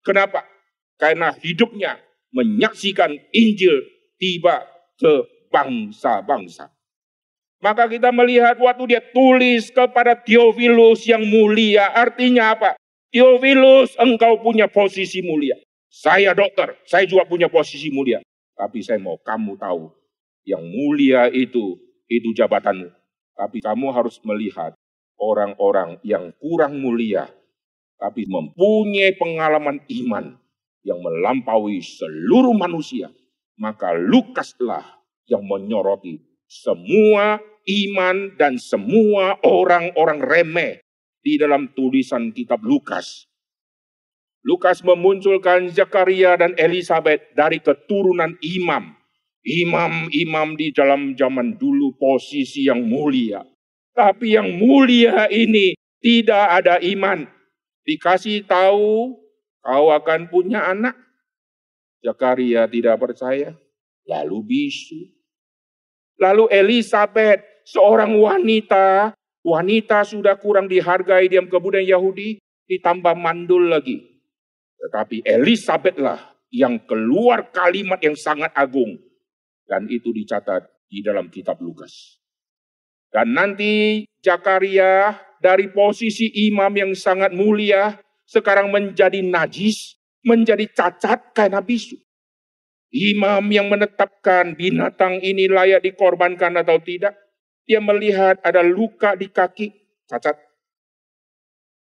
Kenapa? 0.05 0.45
Karena 1.01 1.33
hidupnya 1.33 1.97
menyaksikan 2.29 3.13
Injil 3.33 3.83
tiba 4.21 4.63
ke 5.01 5.25
bangsa-bangsa. 5.49 6.69
Maka 7.63 7.87
kita 7.87 8.11
melihat 8.11 8.59
waktu 8.59 8.91
dia 8.91 8.99
tulis 9.15 9.71
kepada 9.71 10.19
Theophilus 10.19 11.07
yang 11.07 11.23
mulia. 11.23 11.87
Artinya 11.95 12.51
apa? 12.51 12.75
Theophilus 13.07 13.95
engkau 13.95 14.43
punya 14.43 14.67
posisi 14.67 15.23
mulia. 15.23 15.55
Saya 15.87 16.35
dokter, 16.35 16.75
saya 16.83 17.07
juga 17.07 17.23
punya 17.23 17.47
posisi 17.47 17.87
mulia. 17.87 18.19
Tapi 18.59 18.83
saya 18.83 18.99
mau 18.99 19.15
kamu 19.15 19.55
tahu, 19.55 19.95
yang 20.43 20.59
mulia 20.59 21.31
itu, 21.31 21.79
itu 22.11 22.29
jabatanmu. 22.35 22.91
Tapi 23.39 23.63
kamu 23.63 23.95
harus 23.95 24.19
melihat 24.27 24.75
orang-orang 25.15 26.03
yang 26.03 26.35
kurang 26.43 26.83
mulia, 26.83 27.31
tapi 27.95 28.27
mempunyai 28.27 29.15
pengalaman 29.15 29.79
iman 30.03 30.35
yang 30.83 30.99
melampaui 30.99 31.79
seluruh 31.79 32.51
manusia. 32.51 33.07
Maka 33.55 33.95
Lukaslah 33.95 34.99
yang 35.31 35.45
menyoroti 35.47 36.19
semua 36.49 37.52
iman 37.63 38.35
dan 38.35 38.59
semua 38.59 39.39
orang-orang 39.43 40.19
remeh 40.19 40.83
di 41.23 41.39
dalam 41.39 41.71
tulisan 41.71 42.35
kitab 42.35 42.59
Lukas. 42.63 43.27
Lukas 44.43 44.83
memunculkan 44.83 45.71
Zakaria 45.71 46.35
dan 46.35 46.51
Elizabeth 46.59 47.31
dari 47.31 47.63
keturunan 47.63 48.35
imam. 48.43 48.91
Imam-imam 49.43 50.55
di 50.55 50.71
dalam 50.75 51.15
zaman 51.15 51.55
dulu 51.55 51.95
posisi 51.95 52.67
yang 52.67 52.83
mulia. 52.83 53.43
Tapi 53.95 54.35
yang 54.35 54.51
mulia 54.59 55.27
ini 55.31 55.75
tidak 56.03 56.63
ada 56.63 56.75
iman. 56.83 57.27
Dikasih 57.83 58.43
tahu 58.47 59.15
kau 59.63 59.87
akan 59.91 60.27
punya 60.27 60.67
anak. 60.71 60.95
Zakaria 62.03 62.67
tidak 62.67 62.99
percaya. 62.99 63.55
Lalu 64.03 64.39
bisu. 64.43 65.07
Lalu 66.19 66.51
Elizabeth, 66.51 67.52
seorang 67.65 68.15
wanita, 68.15 69.15
wanita 69.43 70.03
sudah 70.07 70.39
kurang 70.39 70.71
dihargai 70.71 71.27
diam 71.27 71.47
kebudayaan 71.47 71.99
Yahudi, 71.99 72.39
ditambah 72.67 73.15
mandul 73.15 73.71
lagi. 73.71 73.99
Tetapi 74.79 75.23
Elizabeth 75.23 75.97
lah 75.99 76.19
yang 76.51 76.83
keluar 76.85 77.49
kalimat 77.49 77.99
yang 78.03 78.13
sangat 78.13 78.51
agung. 78.53 78.99
Dan 79.63 79.87
itu 79.87 80.11
dicatat 80.11 80.67
di 80.91 81.01
dalam 81.01 81.31
kitab 81.31 81.57
Lukas. 81.63 82.19
Dan 83.09 83.33
nanti 83.33 84.03
Zakaria 84.19 85.15
dari 85.39 85.69
posisi 85.69 86.29
imam 86.49 86.71
yang 86.73 86.91
sangat 86.97 87.31
mulia, 87.31 87.97
sekarang 88.25 88.73
menjadi 88.73 89.21
najis, 89.21 89.95
menjadi 90.25 90.65
cacat 90.73 91.31
karena 91.31 91.61
bisu. 91.61 91.99
Imam 92.93 93.49
yang 93.49 93.73
menetapkan 93.73 94.53
binatang 94.53 95.17
ini 95.21 95.49
layak 95.49 95.81
dikorbankan 95.81 96.61
atau 96.61 96.77
tidak, 96.77 97.17
dia 97.63 97.79
melihat 97.79 98.39
ada 98.43 98.59
luka 98.59 99.15
di 99.15 99.31
kaki, 99.31 99.71
cacat. 100.07 100.35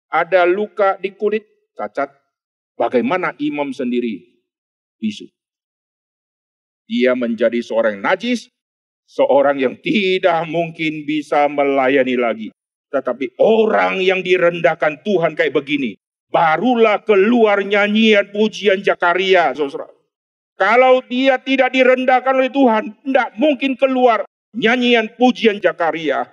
Ada 0.09 0.49
luka 0.49 0.97
di 0.97 1.13
kulit, 1.13 1.45
cacat. 1.77 2.09
Bagaimana 2.77 3.33
imam 3.41 3.73
sendiri 3.73 4.21
bisu? 5.01 5.29
Dia 6.87 7.17
menjadi 7.17 7.59
seorang 7.61 7.99
najis, 7.99 8.49
seorang 9.09 9.59
yang 9.59 9.75
tidak 9.81 10.45
mungkin 10.49 11.05
bisa 11.05 11.49
melayani 11.51 12.15
lagi. 12.17 12.49
Tetapi 12.93 13.37
orang 13.43 13.99
yang 14.01 14.23
direndahkan 14.23 15.03
Tuhan 15.03 15.35
kayak 15.35 15.57
begini, 15.57 15.99
barulah 16.31 17.03
keluar 17.03 17.61
nyanyian 17.61 18.31
pujian 18.31 18.81
Jakaria, 18.81 19.53
saudara. 19.53 19.91
Kalau 20.57 21.05
dia 21.05 21.37
tidak 21.43 21.75
direndahkan 21.75 22.33
oleh 22.33 22.49
Tuhan, 22.49 22.97
tidak 23.05 23.29
mungkin 23.37 23.77
keluar 23.77 24.25
nyanyian 24.57 25.13
pujian 25.15 25.61
Jakaria. 25.61 26.33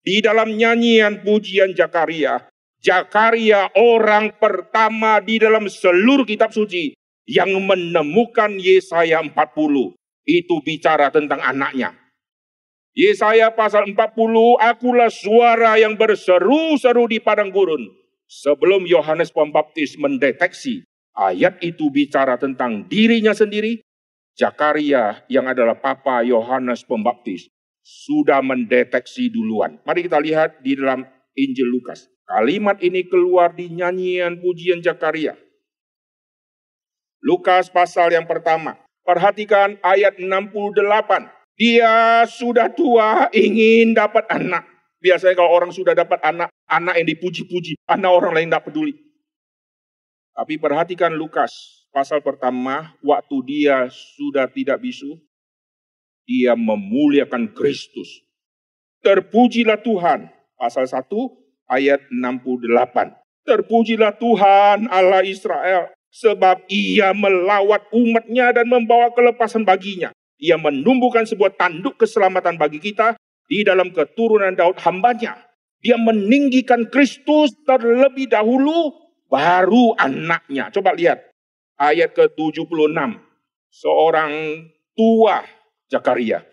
Di 0.00 0.22
dalam 0.24 0.56
nyanyian 0.56 1.20
pujian 1.20 1.76
Jakaria, 1.76 2.48
Jakaria 2.80 3.68
orang 3.76 4.32
pertama 4.40 5.20
di 5.20 5.36
dalam 5.36 5.68
seluruh 5.68 6.24
kitab 6.24 6.56
suci 6.56 6.96
yang 7.28 7.52
menemukan 7.60 8.56
Yesaya 8.56 9.20
40. 9.20 9.36
Itu 10.24 10.56
bicara 10.64 11.12
tentang 11.12 11.44
anaknya. 11.44 11.92
Yesaya 12.96 13.52
pasal 13.52 13.92
40, 13.92 14.56
akulah 14.56 15.12
suara 15.12 15.76
yang 15.76 15.94
berseru-seru 16.00 17.06
di 17.06 17.20
padang 17.20 17.52
gurun. 17.52 17.86
Sebelum 18.30 18.86
Yohanes 18.86 19.34
Pembaptis 19.34 19.98
mendeteksi 19.98 20.86
ayat 21.18 21.58
itu 21.60 21.90
bicara 21.90 22.38
tentang 22.38 22.86
dirinya 22.86 23.34
sendiri, 23.34 23.82
Jakaria 24.40 25.20
yang 25.28 25.44
adalah 25.44 25.76
papa 25.76 26.24
Yohanes 26.24 26.80
Pembaptis 26.88 27.52
sudah 27.84 28.40
mendeteksi 28.40 29.28
duluan. 29.28 29.76
Mari 29.84 30.08
kita 30.08 30.16
lihat 30.16 30.64
di 30.64 30.80
dalam 30.80 31.04
Injil 31.36 31.68
Lukas. 31.68 32.08
Kalimat 32.24 32.80
ini 32.80 33.04
keluar 33.04 33.52
di 33.52 33.68
nyanyian 33.68 34.40
pujian 34.40 34.80
Zakaria. 34.80 35.36
Lukas 37.20 37.68
pasal 37.68 38.16
yang 38.16 38.24
pertama. 38.24 38.80
Perhatikan 39.04 39.76
ayat 39.84 40.16
68. 40.16 41.28
Dia 41.60 42.24
sudah 42.24 42.72
tua 42.72 43.28
ingin 43.36 43.92
dapat 43.92 44.24
anak. 44.32 44.64
Biasanya 45.04 45.36
kalau 45.36 45.52
orang 45.52 45.72
sudah 45.72 45.92
dapat 45.92 46.16
anak, 46.24 46.48
anak 46.64 46.96
yang 46.96 47.08
dipuji-puji, 47.12 47.76
anak 47.84 48.08
orang 48.08 48.32
lain 48.32 48.48
tidak 48.48 48.64
peduli. 48.64 48.94
Tapi 50.32 50.56
perhatikan 50.56 51.12
Lukas 51.12 51.79
pasal 51.90 52.22
pertama, 52.22 52.94
waktu 53.02 53.36
dia 53.46 53.86
sudah 53.90 54.46
tidak 54.50 54.82
bisu, 54.82 55.18
dia 56.24 56.54
memuliakan 56.54 57.50
Kristus. 57.50 58.22
Terpujilah 59.02 59.80
Tuhan. 59.82 60.30
Pasal 60.54 60.86
1 60.86 61.08
ayat 61.70 62.00
68. 62.12 63.16
Terpujilah 63.48 64.14
Tuhan 64.20 64.86
Allah 64.92 65.24
Israel, 65.24 65.90
sebab 66.12 66.68
ia 66.68 67.10
melawat 67.16 67.88
umatnya 67.90 68.52
dan 68.52 68.68
membawa 68.68 69.08
kelepasan 69.10 69.64
baginya. 69.64 70.12
Ia 70.40 70.60
menumbuhkan 70.60 71.24
sebuah 71.24 71.56
tanduk 71.56 71.96
keselamatan 72.00 72.60
bagi 72.60 72.80
kita 72.80 73.16
di 73.48 73.64
dalam 73.64 73.90
keturunan 73.90 74.52
Daud 74.52 74.78
hambanya. 74.84 75.40
Dia 75.80 75.96
meninggikan 75.96 76.84
Kristus 76.92 77.56
terlebih 77.64 78.28
dahulu, 78.28 78.92
baru 79.32 79.96
anaknya. 79.96 80.68
Coba 80.68 80.92
lihat 80.92 81.29
ayat 81.80 82.12
ke-76. 82.12 82.92
Seorang 83.72 84.32
tua 84.92 85.40
Zakaria 85.88 86.44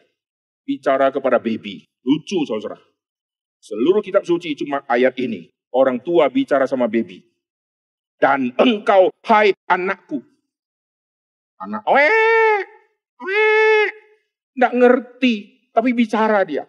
bicara 0.64 1.12
kepada 1.12 1.38
baby. 1.38 1.84
Lucu 2.08 2.48
saudara. 2.48 2.80
Seluruh 3.60 4.00
kitab 4.00 4.24
suci 4.24 4.56
cuma 4.56 4.88
ayat 4.88 5.20
ini. 5.20 5.52
Orang 5.76 6.00
tua 6.00 6.32
bicara 6.32 6.64
sama 6.64 6.88
baby. 6.88 7.20
Dan 8.18 8.56
engkau, 8.56 9.12
hai 9.28 9.52
anakku. 9.68 10.24
Anak, 11.60 11.84
weh, 11.86 12.64
weh. 13.22 13.88
Nggak 14.58 14.74
ngerti, 14.74 15.36
tapi 15.76 15.94
bicara 15.94 16.42
dia. 16.48 16.66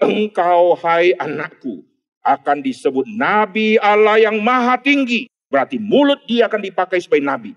Engkau, 0.00 0.76
hai 0.80 1.12
anakku, 1.16 1.84
akan 2.24 2.64
disebut 2.64 3.04
Nabi 3.12 3.76
Allah 3.76 4.20
yang 4.20 4.40
maha 4.40 4.80
tinggi. 4.80 5.28
Berarti 5.46 5.76
mulut 5.80 6.24
dia 6.24 6.48
akan 6.48 6.58
dipakai 6.64 6.98
sebagai 6.98 7.22
nabi, 7.22 7.52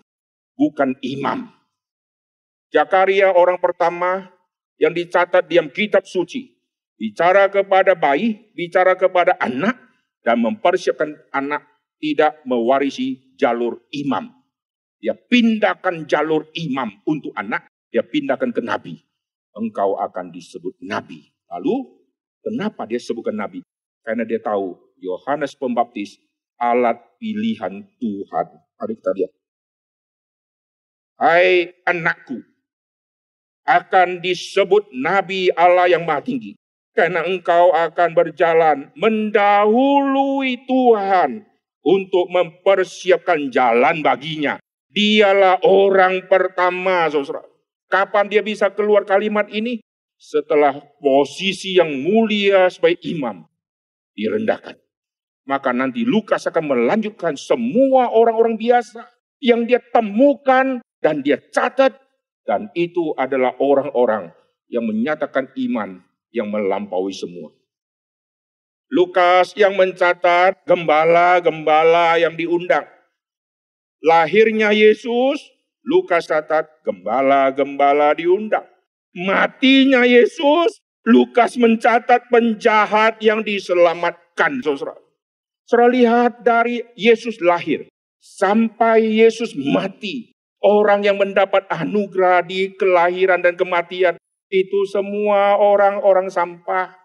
bukan 0.59 0.99
imam. 0.99 1.47
Jakaria 2.75 3.31
orang 3.31 3.55
pertama 3.63 4.27
yang 4.75 4.91
dicatat 4.91 5.47
diam 5.47 5.71
kitab 5.71 6.03
suci 6.03 6.59
bicara 6.99 7.47
kepada 7.47 7.95
bayi, 7.95 8.51
bicara 8.51 8.99
kepada 8.99 9.39
anak, 9.39 9.79
dan 10.19 10.43
mempersiapkan 10.43 11.15
anak 11.31 11.63
tidak 12.03 12.43
mewarisi 12.43 13.33
jalur 13.39 13.79
imam. 13.95 14.27
Dia 14.99 15.15
pindahkan 15.15 16.03
jalur 16.03 16.51
imam 16.51 16.91
untuk 17.07 17.31
anak, 17.39 17.71
dia 17.87 18.03
pindahkan 18.03 18.51
ke 18.51 18.59
nabi. 18.59 18.99
Engkau 19.55 19.95
akan 19.95 20.29
disebut 20.35 20.75
nabi. 20.83 21.31
Lalu, 21.47 22.03
kenapa 22.43 22.83
dia 22.83 22.99
sebutkan 22.99 23.39
nabi? 23.39 23.63
Karena 24.03 24.27
dia 24.27 24.43
tahu 24.43 24.75
Yohanes 24.99 25.55
Pembaptis 25.55 26.19
alat 26.59 26.99
pilihan 27.17 27.87
Tuhan. 27.97 28.47
Mari 28.75 28.93
kita 28.99 29.11
lihat. 29.15 29.38
Hai 31.19 31.75
anakku, 31.83 32.39
akan 33.67 34.23
disebut 34.23 34.87
Nabi 34.95 35.51
Allah 35.51 35.91
yang 35.91 36.07
maha 36.07 36.23
tinggi 36.23 36.55
karena 36.95 37.27
engkau 37.27 37.75
akan 37.75 38.15
berjalan 38.15 38.87
mendahului 38.95 40.63
Tuhan 40.63 41.43
untuk 41.83 42.23
mempersiapkan 42.31 43.51
jalan 43.51 43.99
baginya. 43.99 44.63
Dialah 44.87 45.59
orang 45.67 46.23
pertama. 46.31 47.11
Kapan 47.91 48.25
dia 48.31 48.39
bisa 48.39 48.71
keluar 48.71 49.03
kalimat 49.03 49.51
ini? 49.51 49.83
Setelah 50.15 50.79
posisi 51.03 51.75
yang 51.75 51.99
mulia 51.99 52.71
sebagai 52.71 53.03
imam 53.11 53.43
direndahkan. 54.15 54.79
Maka 55.43 55.75
nanti 55.75 56.07
Lukas 56.07 56.47
akan 56.47 56.63
melanjutkan 56.63 57.35
semua 57.35 58.07
orang-orang 58.07 58.55
biasa 58.55 59.03
yang 59.43 59.67
dia 59.67 59.83
temukan 59.91 60.79
dan 61.03 61.23
dia 61.23 61.39
catat. 61.51 61.95
Dan 62.47 62.71
itu 62.73 63.13
adalah 63.13 63.53
orang-orang 63.61 64.33
yang 64.71 64.85
menyatakan 64.85 65.53
iman 65.53 66.01
yang 66.33 66.49
melampaui 66.49 67.13
semua. 67.13 67.53
Lukas 68.89 69.53
yang 69.53 69.77
mencatat 69.77 70.65
gembala-gembala 70.65 72.17
yang 72.17 72.33
diundang. 72.33 72.89
Lahirnya 74.01 74.73
Yesus, 74.73 75.45
Lukas 75.85 76.25
catat 76.25 76.65
gembala-gembala 76.81 78.17
diundang. 78.17 78.65
Matinya 79.13 80.05
Yesus, 80.09 80.81
Lukas 81.05 81.53
mencatat 81.57 82.33
penjahat 82.33 83.21
yang 83.21 83.45
diselamatkan. 83.45 84.57
Saudara. 84.65 84.97
Saudara 85.69 85.89
lihat 85.93 86.41
dari 86.41 86.81
Yesus 86.97 87.37
lahir 87.45 87.85
sampai 88.17 89.21
Yesus 89.21 89.53
mati. 89.53 90.33
Orang 90.59 91.07
yang 91.07 91.15
mendapat 91.15 91.63
anugerah 91.71 92.43
di 92.43 92.75
kelahiran 92.75 93.39
dan 93.39 93.55
kematian 93.55 94.19
itu 94.51 94.79
semua 94.91 95.55
orang-orang 95.55 96.27
sampah. 96.27 96.99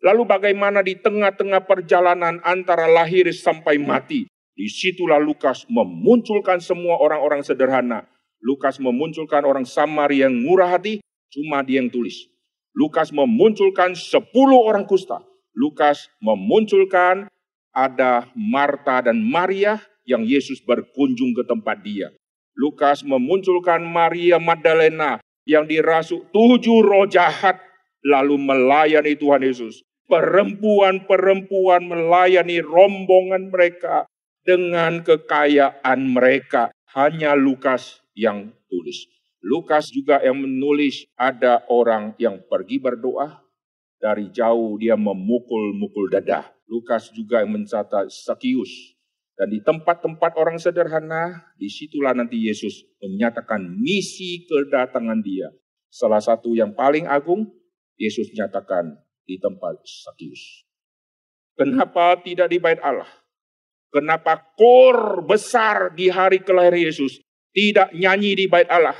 Lalu 0.00 0.26
bagaimana 0.26 0.80
di 0.82 0.98
tengah-tengah 0.98 1.68
perjalanan 1.70 2.42
antara 2.42 2.90
lahir 2.90 3.30
sampai 3.30 3.78
mati? 3.78 4.26
Di 4.56 4.66
situlah 4.66 5.22
Lukas 5.22 5.68
memunculkan 5.70 6.58
semua 6.58 6.98
orang-orang 6.98 7.46
sederhana. 7.46 8.08
Lukas 8.40 8.80
memunculkan 8.80 9.44
orang 9.44 9.68
Samari 9.68 10.24
yang 10.24 10.32
murah 10.32 10.72
hati, 10.72 11.04
cuma 11.28 11.60
dia 11.60 11.78
yang 11.78 11.92
tulis. 11.92 12.26
Lukas 12.72 13.12
memunculkan 13.12 13.92
sepuluh 13.92 14.64
orang 14.64 14.88
kusta. 14.88 15.20
Lukas 15.52 16.08
memunculkan 16.24 17.28
ada 17.70 18.26
Marta 18.32 19.04
dan 19.04 19.20
Maria 19.20 19.78
yang 20.08 20.24
Yesus 20.24 20.58
berkunjung 20.64 21.36
ke 21.36 21.44
tempat 21.44 21.84
dia. 21.84 22.08
Lukas 22.60 23.00
memunculkan 23.00 23.80
Maria 23.80 24.36
Magdalena 24.36 25.16
yang 25.48 25.64
dirasuk 25.64 26.28
tujuh 26.28 26.84
roh 26.84 27.08
jahat 27.08 27.56
lalu 28.04 28.36
melayani 28.36 29.16
Tuhan 29.16 29.40
Yesus. 29.40 29.80
Perempuan-perempuan 30.04 31.88
melayani 31.88 32.60
rombongan 32.60 33.48
mereka 33.48 34.04
dengan 34.44 35.00
kekayaan 35.00 36.04
mereka. 36.04 36.68
Hanya 36.92 37.32
Lukas 37.32 38.04
yang 38.12 38.52
tulis. 38.68 39.08
Lukas 39.40 39.88
juga 39.88 40.20
yang 40.20 40.36
menulis 40.36 41.08
ada 41.16 41.64
orang 41.72 42.12
yang 42.20 42.44
pergi 42.44 42.76
berdoa. 42.76 43.40
Dari 43.96 44.28
jauh 44.28 44.76
dia 44.76 45.00
memukul-mukul 45.00 46.12
dada. 46.12 46.50
Lukas 46.68 47.08
juga 47.14 47.40
yang 47.40 47.56
mencatat 47.56 48.12
Sakius. 48.12 48.99
Dan 49.40 49.56
di 49.56 49.64
tempat-tempat 49.64 50.36
orang 50.36 50.60
sederhana, 50.60 51.48
di 51.56 51.64
situlah 51.64 52.12
nanti 52.12 52.44
Yesus 52.44 52.84
menyatakan 53.00 53.72
misi 53.72 54.44
kedatangan 54.44 55.24
dia. 55.24 55.48
Salah 55.88 56.20
satu 56.20 56.52
yang 56.52 56.76
paling 56.76 57.08
agung, 57.08 57.48
Yesus 57.96 58.28
nyatakan 58.36 59.00
di 59.24 59.40
tempat 59.40 59.80
Sakius. 59.80 60.68
Kenapa 61.56 62.20
tidak 62.20 62.52
di 62.52 62.60
bait 62.60 62.84
Allah? 62.84 63.08
Kenapa 63.88 64.44
kor 64.60 65.24
besar 65.24 65.96
di 65.96 66.12
hari 66.12 66.44
kelahiran 66.44 66.92
Yesus 66.92 67.24
tidak 67.56 67.96
nyanyi 67.96 68.36
di 68.36 68.44
bait 68.44 68.68
Allah? 68.68 68.96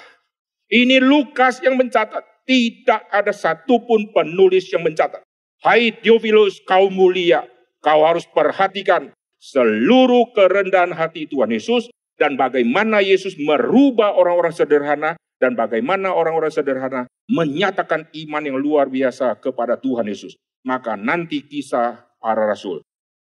Ini 0.72 1.04
Lukas 1.04 1.60
yang 1.60 1.76
mencatat. 1.76 2.48
Tidak 2.48 3.12
ada 3.12 3.36
satupun 3.36 4.08
penulis 4.16 4.72
yang 4.72 4.88
mencatat. 4.88 5.20
Hai 5.60 6.00
Theophilus, 6.00 6.64
kau 6.64 6.88
mulia. 6.88 7.44
Kau 7.84 8.08
harus 8.08 8.24
perhatikan 8.24 9.12
seluruh 9.40 10.36
kerendahan 10.36 10.92
hati 10.92 11.24
Tuhan 11.24 11.50
Yesus 11.50 11.88
dan 12.20 12.36
bagaimana 12.36 13.00
Yesus 13.00 13.40
merubah 13.40 14.12
orang-orang 14.12 14.52
sederhana 14.52 15.16
dan 15.40 15.56
bagaimana 15.56 16.12
orang-orang 16.12 16.52
sederhana 16.52 17.08
menyatakan 17.32 18.04
iman 18.12 18.42
yang 18.44 18.60
luar 18.60 18.92
biasa 18.92 19.40
kepada 19.40 19.80
Tuhan 19.80 20.04
Yesus. 20.04 20.36
Maka 20.60 20.92
nanti 20.92 21.40
kisah 21.48 22.04
para 22.20 22.44
rasul 22.44 22.84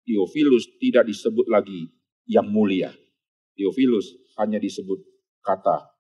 Theophilus 0.02 0.66
tidak 0.82 1.06
disebut 1.06 1.46
lagi 1.46 1.86
yang 2.26 2.50
mulia. 2.50 2.90
Theophilus 3.54 4.18
hanya 4.42 4.58
disebut 4.58 4.98
kata 5.46 5.94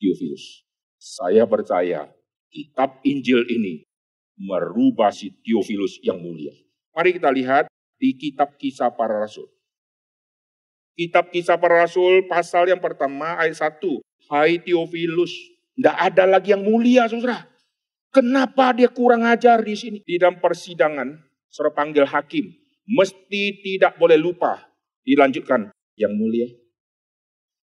Theophilus. 0.00 0.64
Saya 0.96 1.44
percaya 1.44 2.08
kitab 2.48 3.04
Injil 3.04 3.44
ini 3.52 3.84
merubah 4.40 5.12
si 5.12 5.28
Theophilus 5.44 6.00
yang 6.00 6.16
mulia. 6.24 6.56
Mari 6.96 7.20
kita 7.20 7.28
lihat 7.28 7.68
di 7.98 8.14
kitab 8.18 8.56
kisah 8.58 8.92
para 8.94 9.22
rasul. 9.22 9.46
Kitab 10.94 11.34
kisah 11.34 11.58
para 11.58 11.82
rasul 11.86 12.26
pasal 12.30 12.70
yang 12.70 12.78
pertama 12.78 13.38
ayat 13.38 13.58
1. 13.58 13.82
Hai 14.30 14.62
Theophilus, 14.62 15.34
tidak 15.76 15.96
ada 15.98 16.24
lagi 16.38 16.54
yang 16.54 16.64
mulia 16.64 17.04
saudara. 17.10 17.44
Kenapa 18.14 18.70
dia 18.72 18.86
kurang 18.86 19.26
ajar 19.26 19.58
di 19.60 19.74
sini? 19.74 19.98
Di 20.06 20.22
dalam 20.22 20.38
persidangan, 20.38 21.18
suruh 21.50 21.74
panggil 21.74 22.06
hakim 22.06 22.64
mesti 22.88 23.64
tidak 23.64 23.96
boleh 23.96 24.20
lupa 24.20 24.60
dilanjutkan 25.04 25.72
yang 25.96 26.12
mulia. 26.14 26.48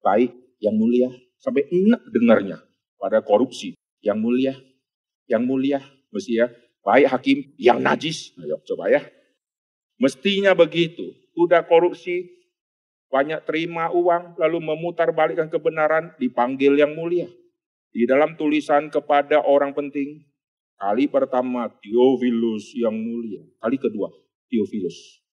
Baik, 0.02 0.34
yang 0.62 0.78
mulia. 0.78 1.10
Sampai 1.38 1.70
enak 1.70 2.02
dengarnya 2.10 2.58
pada 2.98 3.22
korupsi. 3.22 3.78
Yang 4.02 4.18
mulia, 4.22 4.54
yang 5.28 5.44
mulia. 5.46 5.82
Mesti 6.13 6.32
ya, 6.40 6.48
baik 6.86 7.08
hakim, 7.12 7.38
yang 7.60 7.84
najis. 7.84 8.34
Ayo 8.40 8.62
coba 8.63 8.88
ya. 8.88 9.02
Mestinya 9.98 10.54
begitu. 10.54 11.14
Udah 11.38 11.66
korupsi, 11.66 12.38
banyak 13.10 13.46
terima 13.46 13.90
uang, 13.94 14.38
lalu 14.38 14.62
memutar 14.62 15.10
balikkan 15.14 15.50
kebenaran, 15.50 16.14
dipanggil 16.22 16.78
yang 16.78 16.94
mulia. 16.94 17.30
Di 17.90 18.06
dalam 18.06 18.38
tulisan 18.38 18.94
kepada 18.94 19.42
orang 19.42 19.74
penting, 19.74 20.22
kali 20.78 21.10
pertama 21.10 21.66
Theophilus 21.82 22.78
yang 22.78 22.94
mulia, 22.94 23.42
kali 23.58 23.78
kedua 23.82 24.14
Theophilus. 24.52 25.24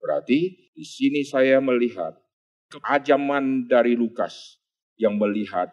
Berarti 0.00 0.72
di 0.72 0.84
sini 0.84 1.24
saya 1.24 1.60
melihat 1.60 2.16
keajaman 2.72 3.68
dari 3.68 3.96
Lukas 3.96 4.60
yang 5.00 5.16
melihat 5.16 5.72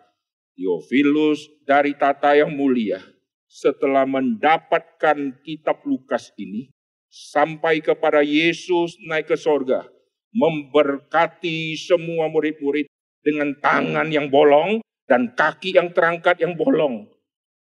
Theophilus 0.55 1.47
dari 1.67 1.95
tata 1.95 2.33
yang 2.35 2.51
mulia 2.55 2.99
setelah 3.47 4.03
mendapatkan 4.03 5.39
kitab 5.43 5.83
Lukas 5.87 6.35
ini 6.35 6.71
sampai 7.17 7.81
kepada 7.81 8.21
Yesus 8.21 8.93
naik 9.09 9.33
ke 9.33 9.37
sorga 9.37 9.89
memberkati 10.37 11.73
semua 11.73 12.29
murid-murid 12.29 12.85
dengan 13.25 13.57
tangan 13.57 14.05
yang 14.13 14.29
bolong 14.29 14.85
dan 15.09 15.33
kaki 15.33 15.73
yang 15.73 15.89
terangkat 15.95 16.37
yang 16.37 16.53
bolong. 16.53 17.09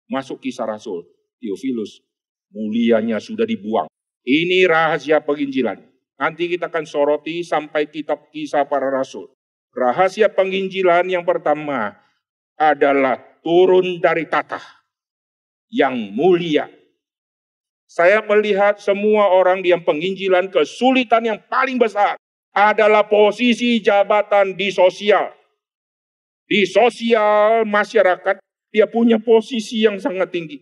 Masuk 0.09 0.45
kisah 0.45 0.69
Rasul, 0.69 1.05
Theophilus, 1.41 2.05
mulianya 2.53 3.21
sudah 3.21 3.49
dibuang. 3.49 3.89
Ini 4.29 4.69
rahasia 4.69 5.25
penginjilan. 5.25 5.81
Nanti 6.19 6.51
kita 6.51 6.69
akan 6.69 6.85
soroti 6.85 7.41
sampai 7.47 7.89
kitab 7.89 8.29
kisah 8.35 8.67
para 8.69 8.91
rasul. 8.91 9.31
Rahasia 9.73 10.29
penginjilan 10.29 11.07
yang 11.07 11.23
pertama 11.23 11.95
adalah 12.59 13.17
turun 13.41 14.03
dari 14.03 14.27
tata 14.27 14.59
yang 15.71 15.95
mulia. 16.13 16.67
Saya 17.88 18.20
melihat 18.20 18.77
semua 18.77 19.33
orang 19.33 19.64
yang 19.64 19.81
penginjilan 19.81 20.53
kesulitan 20.53 21.24
yang 21.24 21.40
paling 21.48 21.81
besar 21.81 22.20
adalah 22.53 23.09
posisi 23.09 23.81
jabatan 23.81 24.53
di 24.53 24.68
sosial. 24.68 25.33
Di 26.44 26.68
sosial 26.68 27.64
masyarakat, 27.64 28.44
dia 28.68 28.85
punya 28.85 29.16
posisi 29.16 29.88
yang 29.88 29.96
sangat 29.96 30.29
tinggi. 30.29 30.61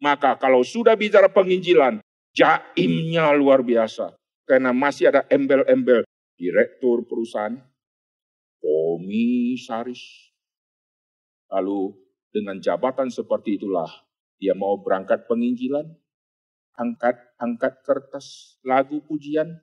Maka 0.00 0.40
kalau 0.40 0.64
sudah 0.64 0.96
bicara 0.96 1.28
penginjilan, 1.28 2.00
jaimnya 2.32 3.36
luar 3.36 3.60
biasa. 3.60 4.16
Karena 4.48 4.72
masih 4.72 5.12
ada 5.12 5.28
embel-embel 5.28 6.08
direktur 6.40 7.04
perusahaan, 7.04 7.60
komisaris. 8.64 10.32
Lalu 11.52 12.00
dengan 12.32 12.56
jabatan 12.64 13.12
seperti 13.12 13.60
itulah 13.60 13.88
dia 14.40 14.56
mau 14.56 14.80
berangkat 14.80 15.28
penginjilan, 15.28 15.84
angkat-angkat 16.80 17.84
kertas 17.84 18.56
lagu 18.64 19.04
pujian, 19.04 19.60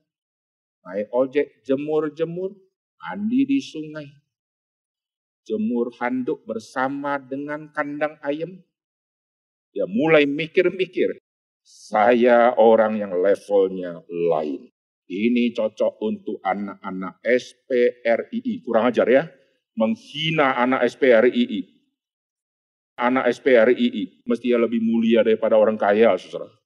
naik 0.86 1.10
ojek, 1.10 1.66
jemur-jemur, 1.66 2.54
mandi 3.02 3.42
di 3.50 3.58
sungai, 3.58 4.06
jemur 5.42 5.90
handuk 5.98 6.46
bersama 6.46 7.18
dengan 7.18 7.74
kandang 7.74 8.22
ayam. 8.22 8.62
Dia 9.74 9.90
mulai 9.90 10.30
mikir-mikir, 10.30 11.18
saya 11.66 12.54
orang 12.56 13.02
yang 13.02 13.14
levelnya 13.18 14.06
lain. 14.08 14.70
Ini 15.08 15.56
cocok 15.56 15.94
untuk 16.04 16.38
anak-anak 16.44 17.24
SPRII. 17.24 18.54
Kurang 18.60 18.92
ajar 18.92 19.08
ya. 19.08 19.24
Menghina 19.80 20.60
anak 20.60 20.84
SPRII. 20.84 21.64
Anak 23.00 23.32
SPRII 23.32 24.26
mesti 24.28 24.48
lebih 24.52 24.84
mulia 24.84 25.24
daripada 25.24 25.56
orang 25.56 25.80
kaya, 25.80 26.18
saudara. 26.20 26.57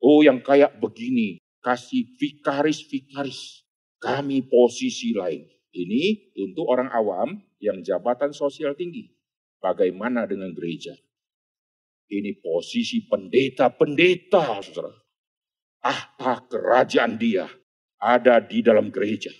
Oh 0.00 0.24
yang 0.24 0.40
kaya 0.40 0.72
begini, 0.72 1.40
kasih 1.60 2.16
vikaris-vikaris. 2.16 3.68
Kami 4.00 4.48
posisi 4.48 5.12
lain. 5.12 5.44
Ini 5.70 6.34
untuk 6.40 6.66
orang 6.72 6.88
awam 6.88 7.36
yang 7.60 7.84
jabatan 7.84 8.32
sosial 8.32 8.72
tinggi. 8.72 9.12
Bagaimana 9.60 10.24
dengan 10.24 10.56
gereja? 10.56 10.96
Ini 12.10 12.40
posisi 12.40 13.04
pendeta-pendeta, 13.06 14.64
saudara. 14.64 14.90
Ah, 15.84 16.40
kerajaan 16.48 17.20
dia 17.20 17.46
ada 18.00 18.40
di 18.40 18.64
dalam 18.64 18.88
gereja. 18.88 19.30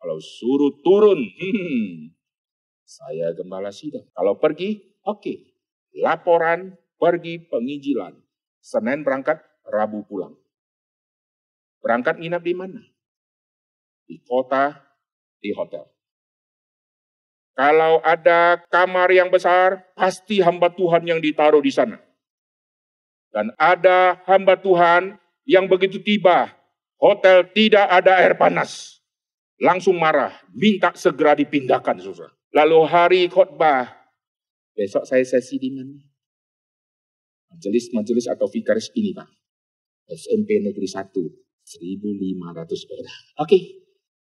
Kalau 0.00 0.18
suruh 0.20 0.80
turun, 0.80 1.20
hmm, 1.20 2.12
saya 2.84 3.32
gembala 3.36 3.72
sidang. 3.72 4.04
Kalau 4.12 4.40
pergi, 4.40 5.00
oke. 5.04 5.20
Okay. 5.20 5.36
Laporan 6.00 6.74
pergi 6.98 7.40
penginjilan. 7.46 8.12
Senin 8.58 9.04
berangkat, 9.04 9.40
Rabu 9.64 10.04
pulang. 10.04 10.36
Berangkat 11.80 12.16
nginap 12.20 12.40
di 12.44 12.54
mana? 12.56 12.80
Di 14.04 14.20
kota, 14.24 14.76
di 15.40 15.52
hotel. 15.52 15.84
Kalau 17.54 18.02
ada 18.02 18.58
kamar 18.66 19.14
yang 19.14 19.30
besar, 19.30 19.84
pasti 19.94 20.42
hamba 20.42 20.72
Tuhan 20.74 21.06
yang 21.06 21.22
ditaruh 21.22 21.62
di 21.62 21.70
sana. 21.70 22.00
Dan 23.30 23.54
ada 23.60 24.18
hamba 24.26 24.58
Tuhan 24.58 25.14
yang 25.46 25.70
begitu 25.70 26.02
tiba, 26.02 26.50
hotel 26.98 27.46
tidak 27.52 27.86
ada 27.86 28.18
air 28.18 28.34
panas. 28.34 28.98
Langsung 29.60 29.94
marah, 29.94 30.34
minta 30.50 30.90
segera 30.98 31.38
dipindahkan. 31.38 32.02
Susah. 32.02 32.30
Lalu 32.50 32.78
hari 32.90 33.22
khotbah, 33.30 33.90
besok 34.74 35.06
saya 35.06 35.22
sesi 35.22 35.58
di 35.58 35.70
mana? 35.70 35.94
Majelis-majelis 37.54 38.26
atau 38.26 38.50
vikaris 38.50 38.90
ini 38.98 39.14
Pak. 39.14 39.43
SMP 40.08 40.60
Negeri 40.60 40.88
1, 40.88 41.10
1.500 41.12 42.92
orang. 42.92 43.22
Oke, 43.40 43.58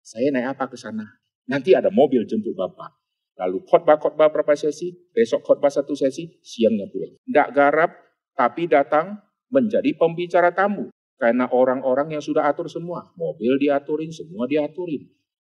saya 0.02 0.28
naik 0.34 0.58
apa 0.58 0.72
ke 0.72 0.76
sana? 0.80 1.06
Nanti 1.48 1.72
ada 1.72 1.88
mobil 1.88 2.26
jemput 2.28 2.52
Bapak. 2.52 2.98
Lalu 3.38 3.62
khotbah-khotbah 3.70 4.34
berapa 4.34 4.52
sesi, 4.58 4.90
besok 5.14 5.46
khotbah 5.46 5.70
satu 5.70 5.94
sesi, 5.94 6.42
siangnya 6.42 6.90
pulang. 6.90 7.14
Tidak 7.22 7.48
garap, 7.54 7.94
tapi 8.34 8.66
datang 8.66 9.14
menjadi 9.48 9.94
pembicara 9.94 10.50
tamu. 10.50 10.90
Karena 11.18 11.50
orang-orang 11.50 12.18
yang 12.18 12.22
sudah 12.22 12.46
atur 12.46 12.66
semua. 12.70 13.10
Mobil 13.14 13.58
diaturin, 13.58 14.10
semua 14.10 14.46
diaturin. 14.50 15.06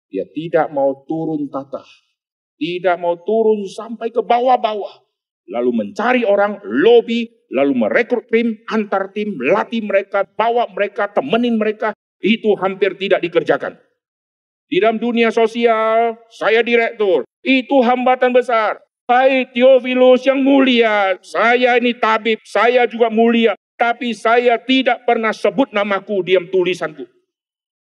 Dia 0.10 0.26
tidak 0.30 0.70
mau 0.74 1.06
turun 1.06 1.50
tata. 1.50 1.82
Tidak 2.58 2.98
mau 3.02 3.18
turun 3.22 3.66
sampai 3.66 4.14
ke 4.14 4.22
bawah-bawah. 4.22 5.02
Lalu 5.52 5.72
mencari 5.76 6.24
orang, 6.24 6.64
lobby, 6.64 7.28
lalu 7.52 7.76
merekrut 7.76 8.32
tim, 8.32 8.64
antar 8.72 9.12
tim, 9.12 9.36
latih 9.36 9.84
mereka, 9.84 10.24
bawa 10.24 10.72
mereka, 10.72 11.12
temenin 11.12 11.60
mereka. 11.60 11.92
Itu 12.24 12.56
hampir 12.56 12.96
tidak 12.96 13.20
dikerjakan. 13.20 13.76
Di 14.72 14.80
dalam 14.80 15.04
dunia 15.04 15.28
sosial, 15.36 16.16
saya 16.32 16.64
direktur. 16.64 17.28
Itu 17.44 17.84
hambatan 17.84 18.32
besar. 18.32 18.80
Hai 19.12 19.44
Theophilus 19.52 20.24
yang 20.24 20.40
mulia, 20.40 21.20
saya 21.20 21.76
ini 21.76 21.92
tabib, 21.92 22.40
saya 22.48 22.88
juga 22.88 23.12
mulia. 23.12 23.60
Tapi 23.76 24.16
saya 24.16 24.56
tidak 24.56 25.04
pernah 25.04 25.36
sebut 25.36 25.76
namaku 25.76 26.24
diam 26.24 26.48
tulisanku. 26.48 27.04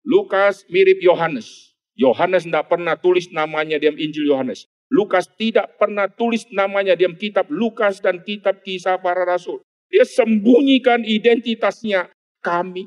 Lukas 0.08 0.64
mirip 0.72 1.04
Yohanes. 1.04 1.76
Yohanes 1.92 2.48
tidak 2.48 2.72
pernah 2.72 2.96
tulis 2.96 3.28
namanya 3.28 3.76
diam 3.76 3.92
Injil 4.00 4.24
Yohanes. 4.32 4.71
Lukas 4.92 5.24
tidak 5.40 5.80
pernah 5.80 6.04
tulis 6.04 6.44
namanya 6.52 6.92
diam 6.92 7.16
kitab 7.16 7.48
Lukas 7.48 8.04
dan 8.04 8.20
kitab 8.20 8.60
kisah 8.60 9.00
para 9.00 9.24
rasul. 9.24 9.64
Dia 9.88 10.04
sembunyikan 10.04 11.00
identitasnya 11.00 12.12
kami. 12.44 12.84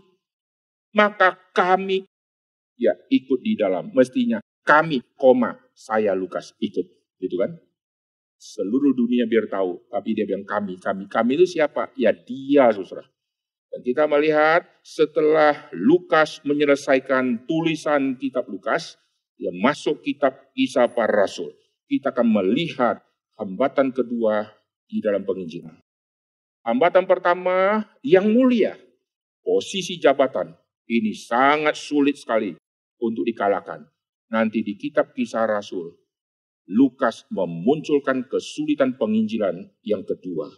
Maka 0.93 1.33
kami 1.49 2.05
ya 2.77 2.93
ikut 3.09 3.41
di 3.41 3.57
dalam. 3.57 3.89
Mestinya 3.97 4.37
kami, 4.61 5.01
koma, 5.17 5.57
saya 5.73 6.13
Lukas 6.13 6.53
ikut. 6.61 6.85
Gitu 7.17 7.35
kan? 7.41 7.57
Seluruh 8.37 8.93
dunia 8.93 9.25
biar 9.25 9.49
tahu. 9.49 9.89
Tapi 9.89 10.13
dia 10.13 10.29
bilang 10.29 10.45
kami, 10.45 10.77
kami. 10.77 11.09
Kami 11.09 11.31
itu 11.41 11.57
siapa? 11.57 11.89
Ya 11.97 12.13
dia, 12.13 12.69
saudara. 12.69 13.09
Dan 13.73 13.81
kita 13.81 14.05
melihat 14.05 14.63
setelah 14.85 15.67
Lukas 15.73 16.39
menyelesaikan 16.45 17.49
tulisan 17.49 18.15
kitab 18.15 18.45
Lukas, 18.47 18.95
dia 19.35 19.51
masuk 19.51 19.99
kitab 20.05 20.53
kisah 20.55 20.87
para 20.87 21.25
rasul. 21.25 21.51
Kita 21.85 22.09
akan 22.13 22.27
melihat 22.41 23.01
hambatan 23.37 23.93
kedua 23.93 24.49
di 24.89 25.01
dalam 25.01 25.21
penginjilan. 25.25 25.77
Hambatan 26.65 27.05
pertama 27.05 27.85
yang 28.01 28.25
mulia, 28.25 28.73
posisi 29.45 30.01
jabatan. 30.01 30.49
Ini 30.85 31.13
sangat 31.13 31.77
sulit 31.77 32.17
sekali 32.17 32.53
untuk 33.01 33.25
dikalahkan. 33.25 33.85
Nanti 34.33 34.65
di 34.65 34.73
kitab 34.77 35.13
kisah 35.13 35.45
Rasul, 35.45 35.93
Lukas 36.65 37.29
memunculkan 37.29 38.25
kesulitan 38.25 38.97
penginjilan 38.97 39.69
yang 39.85 40.01
kedua, 40.01 40.49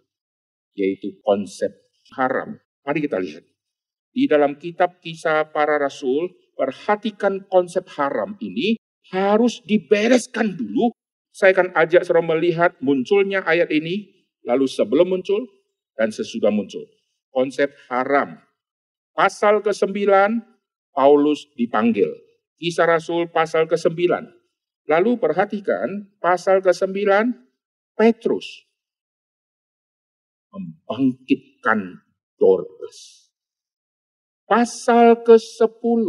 yaitu 0.72 1.20
konsep 1.20 1.76
haram. 2.16 2.56
Mari 2.88 3.04
kita 3.04 3.20
lihat. 3.20 3.44
Di 4.16 4.24
dalam 4.26 4.56
kitab 4.56 5.04
kisah 5.04 5.52
para 5.52 5.76
rasul, 5.78 6.32
perhatikan 6.56 7.44
konsep 7.52 7.86
haram 8.00 8.40
ini 8.40 8.80
harus 9.12 9.60
dibereskan 9.62 10.56
dulu. 10.56 10.96
Saya 11.38 11.54
akan 11.54 11.70
ajak 11.78 12.02
saudara 12.02 12.34
melihat 12.34 12.74
munculnya 12.82 13.46
ayat 13.46 13.70
ini, 13.70 14.26
lalu 14.42 14.66
sebelum 14.66 15.14
muncul 15.14 15.46
dan 15.94 16.10
sesudah 16.10 16.50
muncul. 16.50 16.82
Konsep 17.30 17.78
haram. 17.94 18.42
Pasal 19.14 19.62
ke-9, 19.62 19.94
Paulus 20.98 21.46
dipanggil. 21.54 22.10
Kisah 22.58 22.90
Rasul 22.90 23.30
pasal 23.30 23.70
ke-9. 23.70 23.94
Lalu 24.90 25.22
perhatikan 25.22 26.10
pasal 26.18 26.66
ke-9 26.66 27.06
Petrus 27.94 28.66
membangkitkan 30.50 32.02
Dorcas. 32.42 33.30
Pasal 34.50 35.22
ke-10 35.22 36.06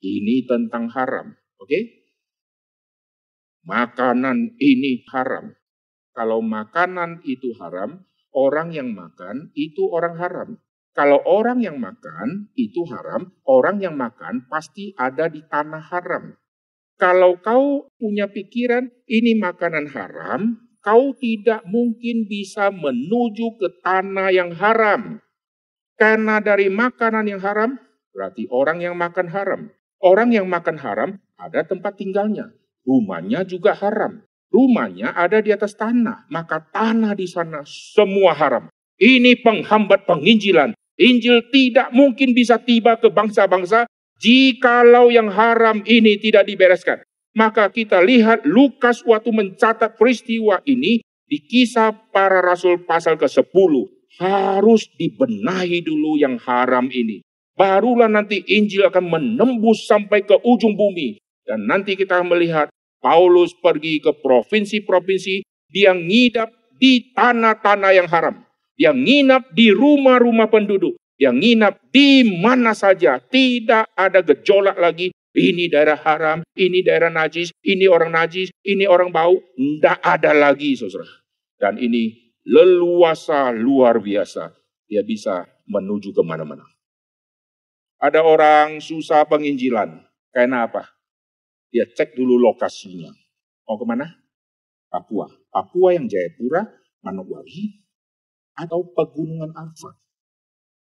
ini 0.00 0.48
tentang 0.48 0.88
haram, 0.96 1.36
oke? 1.60 1.68
Okay? 1.68 2.03
Makanan 3.64 4.60
ini 4.60 5.08
haram. 5.08 5.56
Kalau 6.12 6.44
makanan 6.44 7.24
itu 7.24 7.56
haram, 7.56 8.04
orang 8.36 8.76
yang 8.76 8.92
makan 8.92 9.50
itu 9.56 9.88
orang 9.88 10.20
haram. 10.20 10.60
Kalau 10.94 11.18
orang 11.26 11.64
yang 11.64 11.80
makan 11.80 12.54
itu 12.54 12.86
haram, 12.86 13.32
orang 13.48 13.80
yang 13.80 13.96
makan 13.96 14.46
pasti 14.46 14.94
ada 14.94 15.26
di 15.26 15.42
tanah 15.48 15.80
haram. 15.90 16.36
Kalau 16.94 17.40
kau 17.42 17.90
punya 17.98 18.30
pikiran 18.30 18.86
ini 19.10 19.34
makanan 19.34 19.90
haram, 19.90 20.60
kau 20.84 21.16
tidak 21.18 21.66
mungkin 21.66 22.30
bisa 22.30 22.70
menuju 22.70 23.58
ke 23.58 23.82
tanah 23.82 24.28
yang 24.30 24.54
haram. 24.54 25.18
Karena 25.98 26.38
dari 26.38 26.70
makanan 26.70 27.26
yang 27.26 27.40
haram, 27.42 27.74
berarti 28.14 28.46
orang 28.52 28.78
yang 28.84 28.94
makan 28.94 29.26
haram. 29.32 29.72
Orang 29.98 30.30
yang 30.30 30.46
makan 30.46 30.78
haram 30.78 31.10
ada 31.40 31.66
tempat 31.66 31.98
tinggalnya. 31.98 32.52
Rumahnya 32.84 33.48
juga 33.48 33.72
haram. 33.72 34.20
Rumahnya 34.52 35.16
ada 35.16 35.42
di 35.42 35.50
atas 35.50 35.74
tanah, 35.74 36.30
maka 36.30 36.62
tanah 36.70 37.16
di 37.18 37.26
sana 37.26 37.66
semua 37.66 38.36
haram. 38.36 38.70
Ini 39.00 39.42
penghambat 39.42 40.06
penginjilan. 40.06 40.76
Injil 40.94 41.42
tidak 41.50 41.90
mungkin 41.90 42.30
bisa 42.38 42.62
tiba 42.62 42.94
ke 43.02 43.10
bangsa-bangsa 43.10 43.90
jikalau 44.22 45.10
yang 45.10 45.26
haram 45.26 45.82
ini 45.82 46.22
tidak 46.22 46.46
dibereskan. 46.46 47.02
Maka 47.34 47.66
kita 47.66 47.98
lihat 47.98 48.46
Lukas 48.46 49.02
waktu 49.02 49.34
mencatat 49.34 49.98
peristiwa 49.98 50.62
ini 50.62 51.02
di 51.26 51.38
kisah 51.42 51.90
para 52.14 52.38
rasul 52.38 52.86
pasal 52.86 53.18
ke-10. 53.18 53.72
Harus 54.22 54.86
dibenahi 54.94 55.82
dulu 55.82 56.14
yang 56.14 56.38
haram 56.38 56.86
ini. 56.94 57.26
Barulah 57.58 58.06
nanti 58.06 58.38
Injil 58.46 58.86
akan 58.86 59.10
menembus 59.10 59.90
sampai 59.90 60.22
ke 60.22 60.38
ujung 60.46 60.78
bumi. 60.78 61.18
Dan 61.44 61.68
nanti 61.68 61.94
kita 61.94 62.24
melihat 62.24 62.72
Paulus 63.04 63.52
pergi 63.56 64.00
ke 64.00 64.16
provinsi-provinsi. 64.16 65.44
Dia 65.68 65.92
ngidap 65.92 66.48
di 66.80 67.12
tanah-tanah 67.12 67.92
yang 67.92 68.08
haram 68.08 68.44
yang 68.74 68.98
nginap 68.98 69.54
di 69.54 69.70
rumah-rumah 69.70 70.50
penduduk, 70.50 70.98
yang 71.18 71.38
nginap 71.38 71.78
di 71.94 72.26
mana 72.42 72.74
saja, 72.74 73.22
tidak 73.22 73.90
ada 73.94 74.20
gejolak 74.22 74.78
lagi. 74.78 75.14
Ini 75.34 75.66
daerah 75.66 75.98
haram, 75.98 76.46
ini 76.54 76.86
daerah 76.86 77.10
najis, 77.10 77.50
ini 77.66 77.90
orang 77.90 78.14
najis, 78.14 78.54
ini 78.62 78.86
orang 78.86 79.10
bau, 79.10 79.34
tidak 79.58 79.98
ada 79.98 80.30
lagi, 80.30 80.78
saudara. 80.78 81.10
Dan 81.58 81.74
ini 81.82 82.30
leluasa 82.46 83.50
luar 83.50 83.98
biasa. 83.98 84.54
Dia 84.86 85.02
bisa 85.02 85.42
menuju 85.66 86.14
ke 86.14 86.22
mana-mana. 86.22 86.62
Ada 87.98 88.22
orang 88.22 88.78
susah 88.78 89.26
penginjilan. 89.26 90.06
Karena 90.30 90.70
apa? 90.70 90.93
Dia 91.74 91.90
cek 91.90 92.14
dulu 92.14 92.38
lokasinya. 92.38 93.10
Mau 93.66 93.74
ke 93.74 93.82
mana? 93.82 94.06
Papua. 94.86 95.26
Papua 95.50 95.90
yang 95.90 96.06
Jayapura, 96.06 96.62
Manokwari, 97.02 97.82
atau 98.54 98.86
pegunungan 98.94 99.50
Arfak 99.50 99.98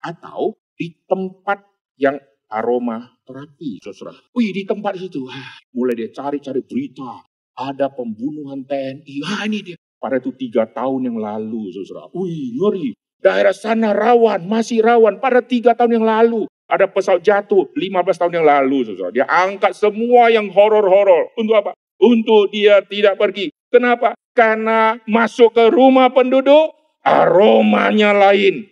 atau 0.04 0.60
di 0.76 0.92
tempat 1.08 1.64
yang 1.96 2.20
aroma 2.52 3.08
terapi, 3.24 3.80
saudara. 3.82 4.14
Wih, 4.36 4.52
di 4.52 4.68
tempat 4.68 5.00
itu, 5.00 5.26
mulai 5.74 5.96
dia 5.96 6.12
cari-cari 6.12 6.62
berita, 6.62 7.24
ada 7.56 7.88
pembunuhan 7.90 8.68
TNI. 8.68 9.16
Ah, 9.24 9.48
ini 9.48 9.74
dia. 9.74 9.78
Pada 9.98 10.20
itu 10.20 10.36
tiga 10.36 10.68
tahun 10.68 11.08
yang 11.08 11.18
lalu, 11.18 11.72
saudara. 11.72 12.12
Wih, 12.12 12.60
ngeri. 12.60 12.94
Daerah 13.24 13.56
sana 13.56 13.96
rawan, 13.96 14.44
masih 14.44 14.84
rawan. 14.84 15.24
Pada 15.24 15.40
tiga 15.40 15.72
tahun 15.72 16.04
yang 16.04 16.06
lalu, 16.06 16.44
ada 16.68 16.90
pesawat 16.90 17.22
jatuh 17.22 17.70
15 17.76 18.20
tahun 18.20 18.34
yang 18.42 18.48
lalu. 18.48 18.96
Dia 19.14 19.28
angkat 19.30 19.78
semua 19.78 20.32
yang 20.34 20.50
horor-horor. 20.50 21.36
Untuk 21.38 21.56
apa? 21.60 21.72
Untuk 22.02 22.50
dia 22.52 22.82
tidak 22.84 23.20
pergi. 23.20 23.54
Kenapa? 23.70 24.14
Karena 24.34 24.98
masuk 25.06 25.54
ke 25.54 25.70
rumah 25.70 26.10
penduduk, 26.10 26.74
aromanya 27.06 28.14
lain. 28.14 28.66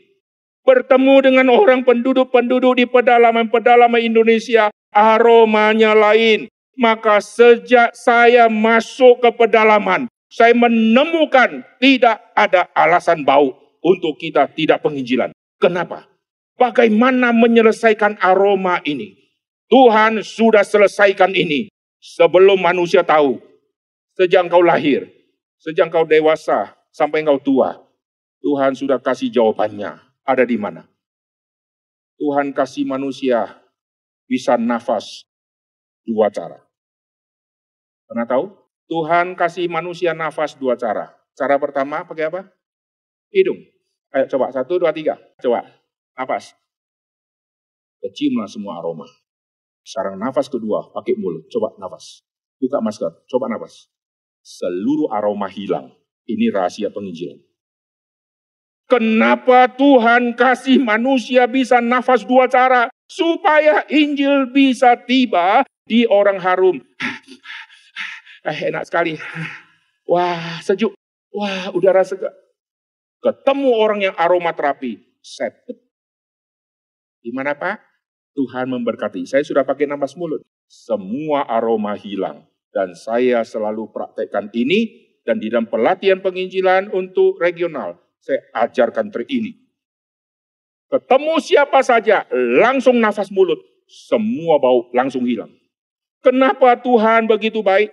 Bertemu 0.62 1.16
dengan 1.26 1.48
orang 1.50 1.82
penduduk-penduduk 1.82 2.78
di 2.78 2.86
pedalaman-pedalaman 2.86 4.02
Indonesia, 4.02 4.70
aromanya 4.94 5.98
lain. 5.98 6.46
Maka 6.78 7.22
sejak 7.22 7.94
saya 7.94 8.50
masuk 8.50 9.22
ke 9.22 9.30
pedalaman, 9.36 10.10
saya 10.32 10.56
menemukan 10.56 11.62
tidak 11.78 12.22
ada 12.34 12.70
alasan 12.74 13.22
bau 13.22 13.54
untuk 13.82 14.18
kita 14.18 14.50
tidak 14.54 14.82
penginjilan. 14.82 15.34
Kenapa? 15.62 16.11
Bagaimana 16.62 17.34
menyelesaikan 17.34 18.22
aroma 18.22 18.86
ini? 18.86 19.18
Tuhan 19.66 20.22
sudah 20.22 20.62
selesaikan 20.62 21.34
ini 21.34 21.74
sebelum 21.98 22.62
manusia 22.62 23.02
tahu. 23.02 23.42
Sejak 24.14 24.46
kau 24.46 24.62
lahir, 24.62 25.10
sejak 25.58 25.90
kau 25.90 26.06
dewasa, 26.06 26.78
sampai 26.94 27.26
kau 27.26 27.42
tua. 27.42 27.82
Tuhan 28.46 28.78
sudah 28.78 29.02
kasih 29.02 29.34
jawabannya. 29.34 29.98
Ada 30.22 30.46
di 30.46 30.54
mana? 30.62 30.86
Tuhan 32.22 32.54
kasih 32.54 32.86
manusia 32.86 33.58
bisa 34.30 34.54
nafas 34.54 35.26
dua 36.06 36.30
cara. 36.30 36.62
Pernah 38.06 38.30
tahu? 38.30 38.54
Tuhan 38.86 39.34
kasih 39.34 39.66
manusia 39.66 40.14
nafas 40.14 40.54
dua 40.54 40.78
cara. 40.78 41.10
Cara 41.34 41.58
pertama 41.58 42.06
pakai 42.06 42.30
apa? 42.30 42.54
Hidung. 43.34 43.66
Ayo 44.14 44.30
coba, 44.30 44.54
satu, 44.54 44.78
dua, 44.78 44.92
tiga. 44.92 45.16
Coba, 45.40 45.64
nafas. 46.22 46.54
Keciumlah 48.02 48.46
semua 48.46 48.78
aroma. 48.78 49.10
Sekarang 49.82 50.22
nafas 50.22 50.46
kedua, 50.46 50.94
pakai 50.94 51.18
mulut. 51.18 51.50
Coba 51.50 51.74
nafas. 51.82 52.22
Buka 52.62 52.78
masker, 52.78 53.26
coba 53.26 53.50
nafas. 53.50 53.90
Seluruh 54.46 55.10
aroma 55.10 55.50
hilang. 55.50 55.90
Ini 56.30 56.54
rahasia 56.54 56.94
penginjilan. 56.94 57.42
Kenapa 58.86 59.72
Tuhan 59.72 60.38
kasih 60.38 60.78
manusia 60.78 61.50
bisa 61.50 61.82
nafas 61.82 62.22
dua 62.28 62.46
cara? 62.46 62.92
Supaya 63.10 63.88
Injil 63.90 64.52
bisa 64.54 64.94
tiba 64.96 65.66
di 65.88 66.06
orang 66.06 66.38
harum. 66.40 66.78
Eh, 68.42 68.74
enak 68.74 68.90
sekali. 68.90 69.22
Wah, 70.10 70.58
sejuk. 70.66 70.98
Wah, 71.30 71.72
udara 71.72 72.02
segar. 72.02 72.34
Ketemu 73.22 73.70
orang 73.70 74.00
yang 74.02 74.16
aroma 74.18 74.52
terapi. 74.52 74.98
Gimana 77.22 77.58
Pak? 77.58 77.82
Tuhan 78.38 78.70
memberkati. 78.70 79.26
Saya 79.26 79.46
sudah 79.46 79.66
pakai 79.66 79.86
nafas 79.86 80.18
mulut. 80.18 80.42
Semua 80.66 81.46
aroma 81.46 81.94
hilang. 81.98 82.46
Dan 82.72 82.94
saya 82.98 83.46
selalu 83.46 83.90
praktekkan 83.94 84.50
ini. 84.54 85.10
Dan 85.22 85.38
di 85.38 85.54
dalam 85.54 85.70
pelatihan 85.70 86.18
penginjilan 86.18 86.90
untuk 86.98 87.38
regional 87.38 88.02
saya 88.22 88.40
ajarkan 88.54 89.10
trik 89.10 89.28
ini. 89.34 89.58
Ketemu 90.88 91.36
siapa 91.42 91.82
saja, 91.82 92.28
langsung 92.62 93.02
nafas 93.02 93.34
mulut, 93.34 93.58
semua 93.90 94.62
bau 94.62 94.88
langsung 94.94 95.26
hilang. 95.26 95.50
Kenapa 96.22 96.78
Tuhan 96.78 97.26
begitu 97.26 97.66
baik? 97.66 97.90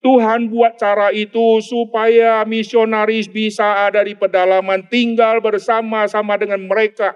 Tuhan 0.00 0.48
buat 0.48 0.80
cara 0.80 1.12
itu 1.12 1.60
supaya 1.60 2.40
misionaris 2.48 3.28
bisa 3.28 3.84
ada 3.86 4.00
di 4.00 4.16
pedalaman, 4.16 4.88
tinggal 4.88 5.44
bersama-sama 5.44 6.40
dengan 6.40 6.64
mereka. 6.64 7.14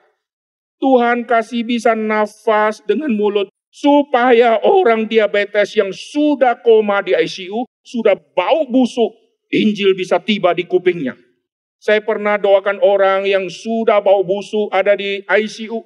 Tuhan 0.78 1.24
kasih 1.24 1.64
bisa 1.64 1.96
nafas 1.96 2.82
dengan 2.84 3.12
mulut 3.14 3.48
supaya 3.74 4.62
orang 4.62 5.10
diabetes 5.10 5.74
yang 5.74 5.90
sudah 5.90 6.62
koma 6.62 7.02
di 7.02 7.10
ICU, 7.10 7.66
sudah 7.82 8.14
bau 8.14 8.70
busuk, 8.70 9.10
Injil 9.50 9.98
bisa 9.98 10.22
tiba 10.22 10.54
di 10.54 10.62
kupingnya. 10.62 11.18
Saya 11.82 12.00
pernah 12.00 12.40
doakan 12.40 12.80
orang 12.80 13.26
yang 13.26 13.50
sudah 13.50 13.98
bau 14.00 14.22
busuk 14.22 14.70
ada 14.70 14.94
di 14.94 15.20
ICU. 15.26 15.82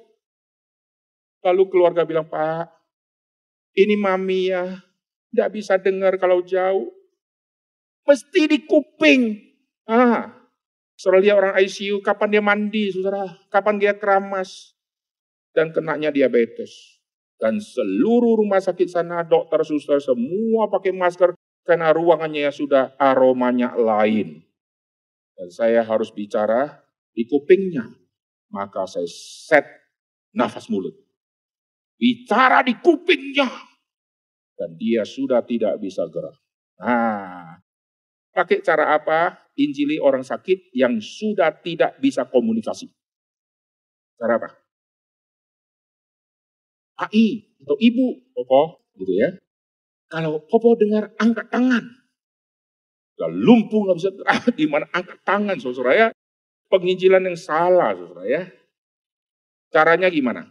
Lalu 1.43 1.63
keluarga 1.67 2.05
bilang, 2.05 2.29
Pak, 2.29 2.71
ini 3.75 3.99
mami 3.99 4.53
ya, 4.53 4.79
tidak 5.33 5.49
bisa 5.57 5.75
dengar 5.81 6.15
kalau 6.21 6.45
jauh. 6.45 6.93
Mesti 8.05 8.41
di 8.47 8.59
kuping. 8.69 9.37
Ah, 9.89 10.33
saudara 10.95 11.19
lihat 11.19 11.35
orang 11.35 11.55
ICU, 11.67 11.99
kapan 12.05 12.37
dia 12.37 12.43
mandi, 12.43 12.93
saudara? 12.93 13.25
Kapan 13.49 13.75
dia 13.81 13.93
keramas? 13.97 14.78
Dan 15.55 15.73
kenanya 15.73 16.13
diabetes. 16.13 17.01
Dan 17.39 17.57
seluruh 17.57 18.39
rumah 18.39 18.59
sakit 18.59 18.87
sana, 18.91 19.23
dokter, 19.23 19.63
suster, 19.63 19.97
semua 20.03 20.67
pakai 20.67 20.91
masker 20.91 21.33
karena 21.63 21.95
ruangannya 21.95 22.51
sudah 22.51 22.99
aromanya 22.99 23.73
lain 23.79 24.49
dan 25.39 25.47
saya 25.47 25.87
harus 25.87 26.11
bicara 26.11 26.83
di 27.15 27.23
kupingnya, 27.23 27.87
maka 28.51 28.83
saya 28.83 29.07
set 29.07 29.63
nafas 30.35 30.67
mulut. 30.67 30.91
Bicara 31.95 32.59
di 32.59 32.75
kupingnya, 32.75 33.47
dan 34.59 34.75
dia 34.75 35.07
sudah 35.07 35.39
tidak 35.47 35.79
bisa 35.79 36.03
gerak. 36.11 36.35
Nah, 36.83 37.63
pakai 38.35 38.59
cara 38.59 38.91
apa? 38.91 39.47
Injili 39.55 39.95
orang 39.95 40.27
sakit 40.27 40.75
yang 40.75 40.99
sudah 40.99 41.55
tidak 41.63 41.95
bisa 42.03 42.27
komunikasi. 42.27 42.91
Cara 44.19 44.43
apa? 44.43 44.49
AI 46.99 47.47
atau 47.63 47.79
ibu, 47.79 48.19
Popo, 48.35 48.83
gitu 48.99 49.13
ya. 49.15 49.29
Kalau 50.11 50.43
Popo 50.43 50.75
dengar 50.75 51.15
angkat 51.15 51.47
tangan, 51.47 51.99
Gak 53.19 53.35
lumpuh, 53.35 53.91
gak 53.91 53.97
bisa 53.99 54.09
ah, 54.23 54.39
gimana 54.59 54.87
angkat 54.95 55.19
tangan 55.27 55.59
saudara 55.59 55.91
ya. 55.91 56.07
Penginjilan 56.71 57.27
yang 57.27 57.35
salah 57.35 57.91
saudara 57.91 58.23
ya. 58.23 58.43
Caranya 59.69 60.07
gimana? 60.07 60.47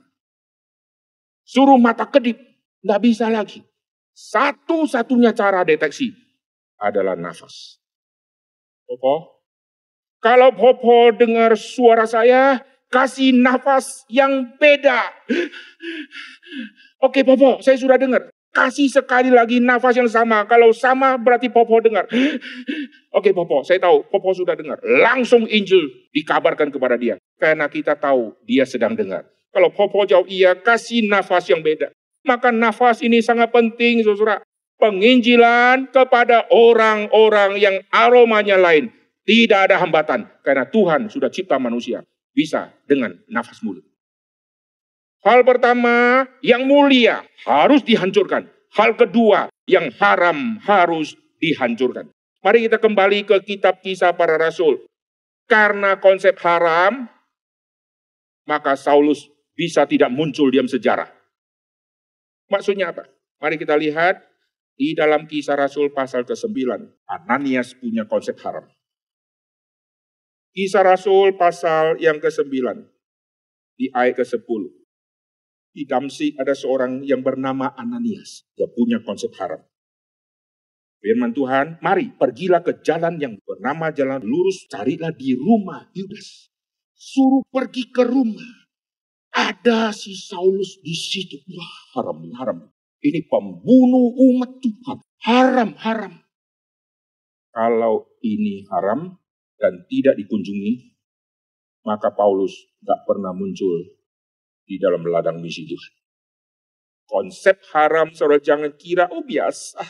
Suruh 1.48 1.80
mata 1.80 2.04
kedip, 2.04 2.36
gak 2.84 3.00
bisa 3.00 3.32
lagi. 3.32 3.64
Satu-satunya 4.12 5.32
cara 5.32 5.64
deteksi 5.64 6.12
adalah 6.76 7.16
nafas. 7.16 7.80
Popo, 8.84 9.40
kalau 10.20 10.52
Popo 10.52 11.16
dengar 11.16 11.56
suara 11.56 12.04
saya, 12.04 12.60
kasih 12.88 13.36
nafas 13.36 14.04
yang 14.08 14.56
beda. 14.56 15.12
Oke 17.04 17.22
Popo, 17.22 17.60
saya 17.62 17.76
sudah 17.78 18.00
dengar. 18.00 18.32
Kasih 18.48 18.88
sekali 18.88 19.28
lagi 19.28 19.60
nafas 19.60 19.94
yang 19.94 20.08
sama. 20.08 20.48
Kalau 20.48 20.72
sama 20.72 21.14
berarti 21.20 21.52
Popo 21.52 21.78
dengar. 21.84 22.08
Oke 23.14 23.30
Popo, 23.36 23.62
saya 23.62 23.78
tahu 23.78 24.08
Popo 24.08 24.32
sudah 24.34 24.56
dengar. 24.56 24.80
Langsung 24.82 25.44
Injil 25.46 26.10
dikabarkan 26.10 26.72
kepada 26.72 26.96
dia. 26.98 27.20
Karena 27.38 27.68
kita 27.68 27.94
tahu 27.94 28.34
dia 28.48 28.64
sedang 28.64 28.96
dengar. 28.96 29.28
Kalau 29.52 29.70
Popo 29.70 30.02
jawab 30.08 30.26
iya, 30.26 30.56
kasih 30.56 31.06
nafas 31.06 31.46
yang 31.48 31.60
beda. 31.60 31.92
Maka 32.26 32.52
nafas 32.52 33.00
ini 33.00 33.22
sangat 33.24 33.48
penting, 33.54 34.02
saudara. 34.02 34.42
Penginjilan 34.78 35.90
kepada 35.90 36.46
orang-orang 36.54 37.58
yang 37.58 37.76
aromanya 37.90 38.54
lain. 38.54 38.90
Tidak 39.26 39.70
ada 39.70 39.76
hambatan. 39.82 40.30
Karena 40.46 40.64
Tuhan 40.68 41.10
sudah 41.10 41.28
cipta 41.28 41.58
manusia. 41.58 42.04
Bisa 42.38 42.70
dengan 42.86 43.18
nafas 43.26 43.58
mulut. 43.66 43.82
Hal 45.26 45.42
pertama, 45.42 46.22
yang 46.38 46.62
mulia 46.62 47.26
harus 47.42 47.82
dihancurkan. 47.82 48.46
Hal 48.78 48.94
kedua, 48.94 49.50
yang 49.66 49.90
haram 49.98 50.62
harus 50.62 51.18
dihancurkan. 51.42 52.06
Mari 52.38 52.70
kita 52.70 52.78
kembali 52.78 53.26
ke 53.26 53.36
kitab 53.42 53.82
kisah 53.82 54.14
para 54.14 54.38
rasul. 54.38 54.86
Karena 55.50 55.98
konsep 55.98 56.38
haram, 56.46 57.10
maka 58.46 58.78
Saulus 58.78 59.26
bisa 59.58 59.82
tidak 59.90 60.14
muncul 60.14 60.46
diam 60.54 60.70
sejarah. 60.70 61.10
Maksudnya 62.46 62.94
apa? 62.94 63.10
Mari 63.42 63.58
kita 63.58 63.74
lihat 63.74 64.22
di 64.78 64.94
dalam 64.94 65.26
kisah 65.26 65.58
Rasul 65.58 65.90
pasal 65.90 66.22
ke-9. 66.22 66.54
Ananias 67.10 67.74
punya 67.74 68.06
konsep 68.06 68.38
haram. 68.46 68.64
Kisah 70.58 70.82
Rasul 70.82 71.38
pasal 71.38 72.02
yang 72.02 72.18
ke-9. 72.18 72.50
Di 73.78 73.94
ayat 73.94 74.18
ke-10 74.18 74.78
di 75.78 75.86
Damsik 75.86 76.34
ada 76.42 76.58
seorang 76.58 77.06
yang 77.06 77.22
bernama 77.22 77.70
Ananias. 77.78 78.42
Dia 78.58 78.66
punya 78.66 78.98
konsep 79.06 79.30
haram. 79.38 79.62
Firman 80.98 81.30
Tuhan, 81.30 81.78
mari 81.78 82.10
pergilah 82.10 82.66
ke 82.66 82.82
jalan 82.82 83.22
yang 83.22 83.38
bernama 83.46 83.94
jalan 83.94 84.18
lurus, 84.26 84.66
carilah 84.66 85.14
di 85.14 85.38
rumah 85.38 85.86
Yudas. 85.94 86.50
Suruh 86.98 87.46
pergi 87.46 87.86
ke 87.94 88.02
rumah. 88.02 88.66
Ada 89.30 89.94
si 89.94 90.18
Saulus 90.18 90.82
di 90.82 90.90
situ. 90.90 91.38
Wah, 91.54 91.74
haram, 91.94 92.26
haram. 92.34 92.58
Ini 92.98 93.30
pembunuh 93.30 94.10
umat 94.34 94.58
Tuhan. 94.58 94.98
Haram, 95.22 95.70
haram. 95.78 96.18
Kalau 97.54 98.10
ini 98.26 98.66
haram 98.66 99.14
dan 99.58 99.84
tidak 99.90 100.14
dikunjungi, 100.16 100.96
maka 101.82 102.14
Paulus 102.14 102.54
gak 102.82 103.04
pernah 103.04 103.34
muncul 103.34 103.98
di 104.64 104.78
dalam 104.78 105.02
ladang 105.04 105.42
misi 105.42 105.66
Tuhan. 105.66 105.92
Konsep 107.08 107.64
haram, 107.72 108.12
saudara 108.12 108.38
jangan 108.38 108.72
kira, 108.76 109.08
oh 109.08 109.24
biasa. 109.24 109.80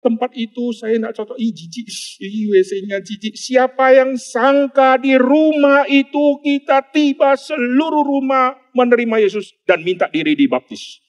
Tempat 0.00 0.32
itu 0.32 0.72
saya 0.72 0.96
tidak 0.96 1.12
cocok, 1.12 1.36
ih 1.36 1.52
jijik, 1.52 1.84
WC-nya 2.48 3.04
jijik. 3.04 3.36
Siapa 3.36 3.92
yang 3.92 4.16
sangka 4.16 4.96
di 4.96 5.12
rumah 5.20 5.84
itu 5.84 6.40
kita 6.40 6.88
tiba 6.88 7.36
seluruh 7.36 8.00
rumah 8.00 8.56
menerima 8.72 9.28
Yesus 9.28 9.52
dan 9.68 9.84
minta 9.84 10.08
diri 10.08 10.32
dibaptis. 10.32 11.04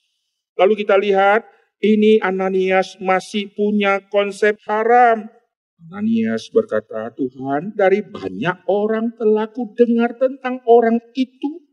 Lalu 0.59 0.83
kita 0.83 0.99
lihat, 0.99 1.47
ini 1.79 2.19
Ananias 2.19 2.99
masih 2.99 3.47
punya 3.55 4.03
konsep 4.11 4.59
haram. 4.67 5.31
Ananias 5.79 6.51
berkata, 6.51 7.07
Tuhan 7.15 7.71
dari 7.71 8.03
banyak 8.03 8.67
orang 8.67 9.15
telah 9.15 9.47
ku 9.47 9.71
dengar 9.71 10.11
tentang 10.19 10.59
orang 10.67 10.99
itu. 11.15 11.63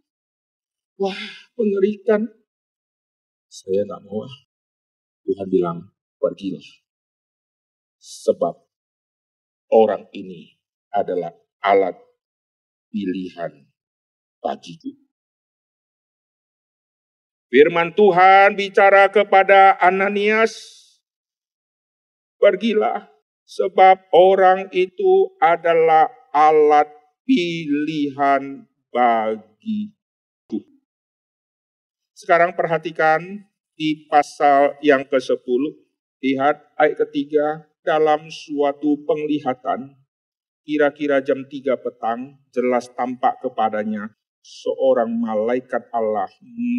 Wah, 1.02 1.18
mengerikan. 1.58 2.22
Saya 3.50 3.82
nggak 3.82 4.02
mau. 4.06 4.22
Ah. 4.22 4.36
Tuhan 5.26 5.46
bilang, 5.50 5.78
pergilah. 6.22 6.62
Sebab 7.98 8.54
orang 9.74 10.06
ini 10.14 10.54
adalah 10.94 11.34
alat 11.58 11.98
pilihan 12.94 13.66
bagiku. 14.38 14.94
Firman 17.50 17.90
Tuhan 17.98 18.54
bicara 18.54 19.10
kepada 19.10 19.74
Ananias, 19.82 20.54
pergilah 22.38 23.15
sebab 23.46 24.10
orang 24.10 24.66
itu 24.74 25.30
adalah 25.38 26.10
alat 26.34 26.90
pilihan 27.22 28.66
bagiku. 28.90 30.58
Sekarang 32.12 32.58
perhatikan 32.58 33.46
di 33.78 34.08
pasal 34.10 34.74
yang 34.82 35.06
ke-10, 35.06 35.62
lihat 36.26 36.56
ayat 36.74 37.06
ketiga, 37.06 37.70
dalam 37.86 38.26
suatu 38.26 39.06
penglihatan, 39.06 39.94
kira-kira 40.66 41.22
jam 41.22 41.46
3 41.46 41.78
petang, 41.78 42.42
jelas 42.50 42.90
tampak 42.98 43.38
kepadanya 43.38 44.10
seorang 44.42 45.10
malaikat 45.10 45.86
Allah 45.94 46.26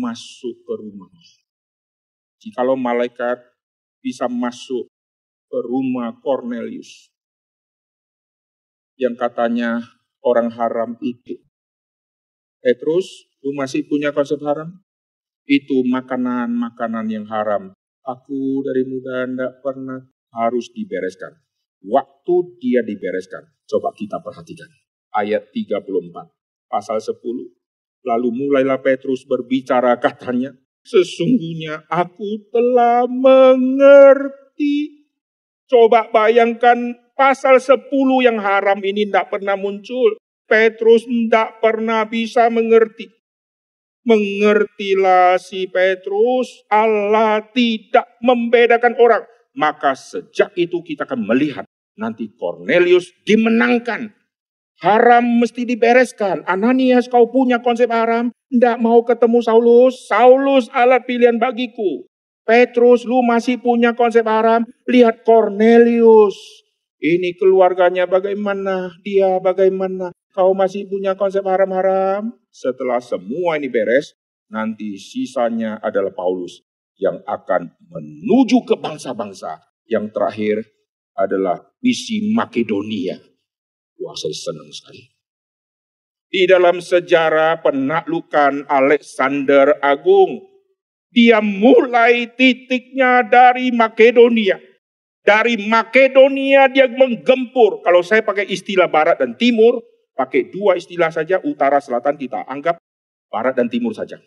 masuk 0.04 0.56
ke 0.68 0.74
rumah. 0.76 1.08
Jikalau 2.44 2.76
malaikat 2.76 3.40
bisa 4.00 4.28
masuk 4.28 4.87
ke 5.48 5.60
rumah 5.64 6.20
Cornelius, 6.20 7.12
yang 9.00 9.16
katanya 9.16 9.80
orang 10.24 10.52
haram 10.52 11.00
itu. 11.00 11.40
Petrus, 12.60 13.08
lu 13.46 13.56
masih 13.56 13.88
punya 13.88 14.12
konsep 14.12 14.42
haram? 14.44 14.84
Itu 15.48 15.88
makanan-makanan 15.88 17.08
yang 17.08 17.26
haram. 17.32 17.72
Aku 18.04 18.60
dari 18.66 18.84
muda 18.84 19.24
tidak 19.24 19.54
pernah 19.64 20.00
harus 20.36 20.68
dibereskan. 20.76 21.32
Waktu 21.88 22.36
dia 22.60 22.84
dibereskan, 22.84 23.56
coba 23.70 23.96
kita 23.96 24.20
perhatikan. 24.20 24.68
Ayat 25.16 25.48
34 25.54 26.36
pasal 26.68 27.00
10. 27.00 27.16
Lalu 28.04 28.30
mulailah 28.32 28.80
Petrus 28.84 29.24
berbicara 29.24 29.96
katanya, 30.00 30.52
sesungguhnya 30.84 31.88
aku 31.88 32.52
telah 32.52 33.08
mengerti. 33.08 35.07
Coba 35.68 36.08
bayangkan 36.10 36.96
pasal 37.14 37.60
10 37.60 37.92
yang 38.24 38.40
haram 38.40 38.80
ini 38.82 39.08
tidak 39.08 39.32
pernah 39.32 39.60
muncul. 39.60 40.16
Petrus 40.48 41.04
tidak 41.04 41.60
pernah 41.60 42.08
bisa 42.08 42.48
mengerti. 42.48 43.12
Mengertilah 44.08 45.36
si 45.36 45.68
Petrus, 45.68 46.64
Allah 46.72 47.44
tidak 47.52 48.08
membedakan 48.24 48.96
orang. 48.96 49.28
Maka 49.52 49.92
sejak 49.92 50.56
itu 50.56 50.80
kita 50.80 51.04
akan 51.04 51.28
melihat 51.28 51.68
nanti 52.00 52.32
Cornelius 52.32 53.12
dimenangkan 53.28 54.16
Haram 54.78 55.42
mesti 55.42 55.66
dibereskan. 55.66 56.46
Ananias 56.46 57.10
kau 57.10 57.26
punya 57.34 57.58
konsep 57.66 57.90
haram. 57.90 58.30
Tidak 58.54 58.78
mau 58.78 59.02
ketemu 59.02 59.42
Saulus. 59.42 60.06
Saulus 60.06 60.70
alat 60.70 61.02
pilihan 61.10 61.42
bagiku. 61.42 62.06
Petrus 62.48 63.04
lu 63.04 63.20
masih 63.28 63.60
punya 63.60 63.92
konsep 63.92 64.24
haram. 64.24 64.64
Lihat 64.88 65.28
Cornelius. 65.28 66.40
Ini 67.04 67.36
keluarganya 67.36 68.08
bagaimana. 68.08 68.96
Dia 69.04 69.44
bagaimana. 69.44 70.16
Kau 70.32 70.56
masih 70.56 70.88
punya 70.88 71.20
konsep 71.20 71.44
haram-haram. 71.44 72.32
Setelah 72.48 73.04
semua 73.04 73.60
ini 73.60 73.68
beres. 73.68 74.16
Nanti 74.48 74.96
sisanya 74.96 75.84
adalah 75.84 76.16
Paulus. 76.16 76.64
Yang 76.96 77.28
akan 77.28 77.76
menuju 77.92 78.64
ke 78.64 78.80
bangsa-bangsa. 78.80 79.60
Yang 79.84 80.16
terakhir 80.16 80.56
adalah 81.18 81.68
visi 81.84 82.32
Makedonia 82.32 83.18
Wah 83.98 84.16
saya 84.16 84.34
senang 84.34 84.70
sekali. 84.70 85.04
Di 86.28 86.44
dalam 86.46 86.84
sejarah 86.84 87.60
penaklukan 87.66 88.68
Alexander 88.68 89.80
Agung, 89.82 90.47
dia 91.18 91.42
mulai 91.42 92.30
titiknya 92.30 93.26
dari 93.26 93.74
Makedonia. 93.74 94.62
Dari 95.26 95.58
Makedonia 95.66 96.70
dia 96.70 96.86
menggempur. 96.86 97.82
Kalau 97.82 98.06
saya 98.06 98.22
pakai 98.22 98.46
istilah 98.46 98.86
barat 98.86 99.18
dan 99.18 99.34
timur, 99.34 99.82
pakai 100.14 100.54
dua 100.54 100.78
istilah 100.78 101.10
saja, 101.10 101.42
utara 101.42 101.82
selatan 101.82 102.22
kita 102.22 102.46
anggap 102.46 102.78
barat 103.34 103.58
dan 103.58 103.66
timur 103.66 103.98
saja. 103.98 104.22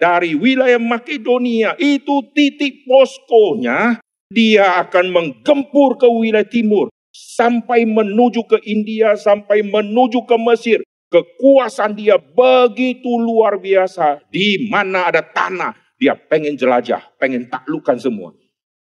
Dari 0.00 0.32
wilayah 0.32 0.80
Makedonia 0.80 1.76
itu 1.76 2.24
titik 2.32 2.88
poskonya, 2.88 4.00
dia 4.32 4.88
akan 4.88 5.12
menggempur 5.12 6.00
ke 6.00 6.08
wilayah 6.08 6.48
timur 6.48 6.88
sampai 7.12 7.84
menuju 7.84 8.48
ke 8.48 8.56
India, 8.64 9.20
sampai 9.20 9.60
menuju 9.68 10.24
ke 10.24 10.40
Mesir. 10.40 10.80
Kekuasaan 11.12 11.92
dia 11.92 12.16
begitu 12.16 13.20
luar 13.20 13.60
biasa. 13.60 14.24
Di 14.32 14.72
mana 14.72 15.12
ada 15.12 15.20
tanah, 15.20 15.81
dia 16.02 16.18
pengen 16.18 16.58
jelajah, 16.58 17.14
pengen 17.22 17.46
taklukkan 17.46 18.02
semua. 18.02 18.34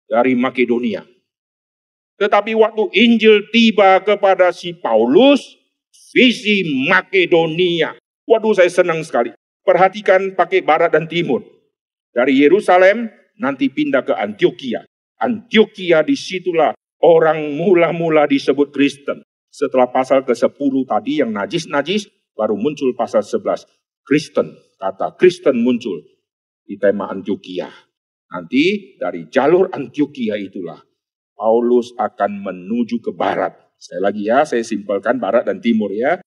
Dari 0.06 0.38
Makedonia. 0.38 1.02
Tetapi 2.22 2.54
waktu 2.54 2.84
Injil 2.94 3.50
tiba 3.50 4.00
kepada 4.06 4.54
si 4.54 4.78
Paulus, 4.78 5.58
visi 6.14 6.86
Makedonia. 6.86 7.98
Waduh 8.30 8.54
saya 8.54 8.70
senang 8.70 9.02
sekali. 9.02 9.34
Perhatikan 9.66 10.38
pakai 10.38 10.62
barat 10.62 10.94
dan 10.94 11.10
timur. 11.10 11.42
Dari 12.14 12.38
Yerusalem 12.40 13.10
nanti 13.42 13.68
pindah 13.68 14.06
ke 14.06 14.14
Antioquia. 14.16 14.86
Antioquia 15.18 16.06
di 16.06 16.16
situlah 16.16 16.78
Orang 16.98 17.54
mula-mula 17.54 18.26
disebut 18.26 18.74
Kristen. 18.74 19.22
Setelah 19.54 19.90
pasal 19.94 20.26
ke-10 20.26 20.74
tadi 20.90 21.22
yang 21.22 21.30
najis-najis, 21.30 22.10
baru 22.34 22.58
muncul 22.58 22.90
pasal 22.98 23.22
11. 23.22 23.70
Kristen, 24.02 24.58
kata 24.82 25.14
Kristen 25.14 25.62
muncul 25.62 26.17
di 26.68 26.76
tema 26.76 27.08
Antioquia. 27.08 27.72
Nanti 28.28 29.00
dari 29.00 29.32
jalur 29.32 29.72
Antioquia 29.72 30.36
itulah 30.36 30.84
Paulus 31.32 31.96
akan 31.96 32.44
menuju 32.44 33.00
ke 33.00 33.16
barat. 33.16 33.56
Sekali 33.80 34.02
lagi 34.04 34.22
ya, 34.28 34.44
saya 34.44 34.66
simpelkan 34.66 35.22
barat 35.22 35.48
dan 35.48 35.64
timur 35.64 35.94
ya. 35.96 36.20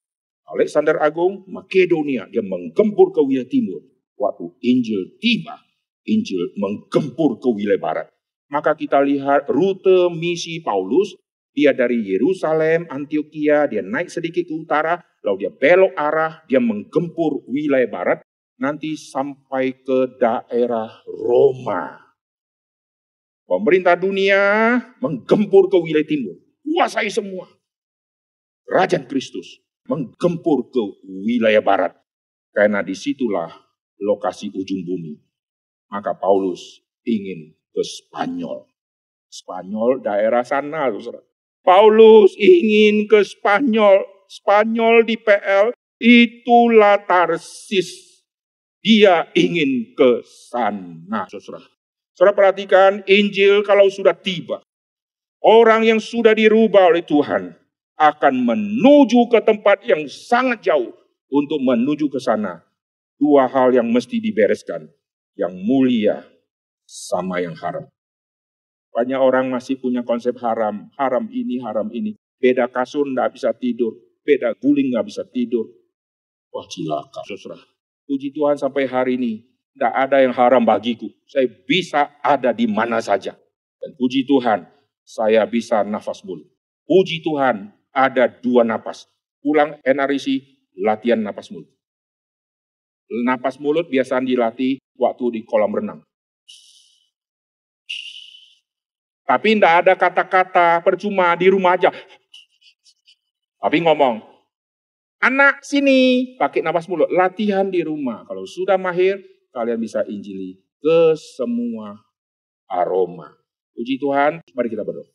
Alexander 0.50 0.98
Agung, 0.98 1.44
Makedonia, 1.46 2.26
dia 2.30 2.42
menggempur 2.42 3.12
ke 3.12 3.20
wilayah 3.20 3.46
timur. 3.46 3.84
Waktu 4.16 4.54
Injil 4.64 5.18
tiba, 5.18 5.58
Injil 6.06 6.56
menggempur 6.58 7.38
ke 7.38 7.48
wilayah 7.50 7.82
barat. 7.82 8.06
Maka 8.50 8.74
kita 8.74 8.98
lihat 9.02 9.46
rute 9.46 10.10
misi 10.10 10.58
Paulus, 10.62 11.14
dia 11.54 11.74
dari 11.74 12.02
Yerusalem, 12.02 12.86
Antioquia, 12.90 13.66
dia 13.66 13.82
naik 13.82 14.10
sedikit 14.10 14.46
ke 14.46 14.54
utara, 14.54 14.98
lalu 15.22 15.46
dia 15.46 15.52
belok 15.54 15.94
arah, 15.94 16.42
dia 16.46 16.58
menggempur 16.62 17.46
wilayah 17.46 17.90
barat, 17.90 18.18
nanti 18.60 18.92
sampai 18.94 19.80
ke 19.80 20.20
daerah 20.20 21.00
Roma. 21.08 21.96
Pemerintah 23.48 23.98
dunia 23.98 24.78
menggempur 25.02 25.66
ke 25.66 25.80
wilayah 25.80 26.06
timur, 26.06 26.38
kuasai 26.62 27.10
semua. 27.10 27.50
Kerajaan 28.68 29.10
Kristus 29.10 29.58
menggempur 29.90 30.70
ke 30.70 30.82
wilayah 31.02 31.58
barat, 31.58 31.98
karena 32.54 32.78
di 32.86 32.94
situlah 32.94 33.50
lokasi 33.98 34.54
ujung 34.54 34.86
bumi. 34.86 35.18
Maka 35.90 36.14
Paulus 36.14 36.78
ingin 37.02 37.58
ke 37.74 37.82
Spanyol. 37.82 38.70
Spanyol 39.26 39.98
daerah 39.98 40.46
sana. 40.46 40.86
Paulus 41.66 42.38
ingin 42.38 43.10
ke 43.10 43.26
Spanyol. 43.26 44.06
Spanyol 44.30 45.02
di 45.02 45.18
PL 45.18 45.74
itulah 45.98 47.02
Tarsis. 47.02 48.09
Dia 48.80 49.28
ingin 49.36 49.92
ke 49.92 50.24
sana. 50.24 51.28
Saudara. 51.28 51.64
Saudara 52.16 52.32
perhatikan 52.36 53.04
Injil 53.04 53.60
kalau 53.64 53.88
sudah 53.92 54.16
tiba. 54.16 54.64
Orang 55.40 55.88
yang 55.88 56.00
sudah 56.00 56.36
dirubah 56.36 56.92
oleh 56.92 57.04
Tuhan 57.04 57.56
akan 57.96 58.34
menuju 58.44 59.28
ke 59.32 59.40
tempat 59.44 59.84
yang 59.84 60.04
sangat 60.08 60.64
jauh 60.68 60.92
untuk 61.32 61.60
menuju 61.60 62.08
ke 62.12 62.20
sana. 62.20 62.60
Dua 63.16 63.48
hal 63.48 63.72
yang 63.76 63.88
mesti 63.88 64.20
dibereskan. 64.20 64.88
Yang 65.36 65.52
mulia 65.64 66.16
sama 66.84 67.40
yang 67.40 67.56
haram. 67.56 67.88
Banyak 68.90 69.20
orang 69.22 69.46
masih 69.48 69.78
punya 69.78 70.02
konsep 70.02 70.34
haram, 70.42 70.90
haram 70.98 71.30
ini, 71.30 71.62
haram 71.62 71.86
ini. 71.94 72.18
Beda 72.42 72.66
kasur 72.66 73.06
nggak 73.06 73.38
bisa 73.38 73.54
tidur, 73.54 73.94
beda 74.26 74.58
guling 74.58 74.90
nggak 74.90 75.06
bisa 75.06 75.22
tidur. 75.30 75.70
Wah 76.50 76.66
cilaka, 76.66 77.22
saudara. 77.22 77.69
Puji 78.10 78.34
Tuhan 78.34 78.58
sampai 78.58 78.90
hari 78.90 79.14
ini, 79.14 79.46
tidak 79.70 79.94
ada 79.94 80.18
yang 80.18 80.34
haram 80.34 80.66
bagiku. 80.66 81.06
Saya 81.30 81.46
bisa 81.46 82.10
ada 82.18 82.50
di 82.50 82.66
mana 82.66 82.98
saja. 82.98 83.38
Dan 83.78 83.94
puji 83.94 84.26
Tuhan, 84.26 84.66
saya 85.06 85.46
bisa 85.46 85.86
nafas 85.86 86.26
mulut. 86.26 86.50
Puji 86.90 87.22
Tuhan, 87.22 87.70
ada 87.94 88.26
dua 88.26 88.66
napas. 88.66 89.06
Pulang 89.38 89.78
NRIC, 89.86 90.42
latihan 90.82 91.22
napas 91.22 91.54
mulut. 91.54 91.70
Napas 93.22 93.62
mulut 93.62 93.86
biasanya 93.86 94.26
dilatih 94.26 94.82
waktu 94.98 95.38
di 95.38 95.40
kolam 95.46 95.70
renang. 95.70 96.02
Tapi 99.22 99.54
tidak 99.54 99.86
ada 99.86 99.94
kata-kata 99.94 100.82
percuma 100.82 101.30
di 101.38 101.46
rumah 101.46 101.78
aja. 101.78 101.94
Tapi 103.62 103.78
ngomong, 103.86 104.29
anak 105.20 105.62
sini, 105.62 106.34
pakai 106.40 106.64
nafas 106.64 106.88
mulut, 106.88 107.12
latihan 107.12 107.68
di 107.68 107.84
rumah. 107.84 108.24
Kalau 108.24 108.48
sudah 108.48 108.80
mahir, 108.80 109.20
kalian 109.52 109.78
bisa 109.78 110.02
injili 110.08 110.58
ke 110.80 111.14
semua 111.36 112.00
aroma. 112.66 113.36
Puji 113.76 114.00
Tuhan, 114.00 114.40
mari 114.56 114.68
kita 114.72 114.82
berdoa. 114.82 115.08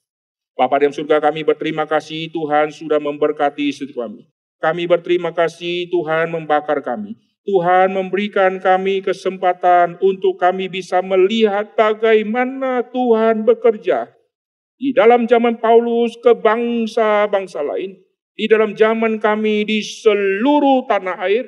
Bapak 0.56 0.88
di 0.88 0.88
surga 0.88 1.20
kami 1.20 1.43
berterima 1.43 1.84
kasih 1.84 2.32
Tuhan 2.32 2.72
sudah 2.72 2.95
memberkati 3.03 3.76
setiap 3.76 4.08
kami. 4.08 4.24
Kami 4.64 4.88
berterima 4.88 5.36
kasih 5.36 5.91
Tuhan 5.91 6.32
membakar 6.32 6.80
kami. 6.80 7.20
Tuhan 7.43 7.91
memberikan 7.91 8.58
kami 8.58 9.03
kesempatan 9.03 9.99
untuk 9.99 10.39
kami 10.39 10.72
bisa 10.72 11.03
melihat 11.03 11.76
bagaimana 11.76 12.82
Tuhan 12.88 13.45
bekerja 13.45 14.10
di 14.80 14.95
dalam 14.95 15.28
zaman 15.28 15.60
Paulus 15.60 16.18
ke 16.24 16.34
bangsa-bangsa 16.34 17.62
lain, 17.62 17.99
di 18.36 18.45
dalam 18.51 18.75
zaman 18.75 19.17
kami 19.17 19.63
di 19.63 19.79
seluruh 19.79 20.83
tanah 20.91 21.23
air, 21.23 21.47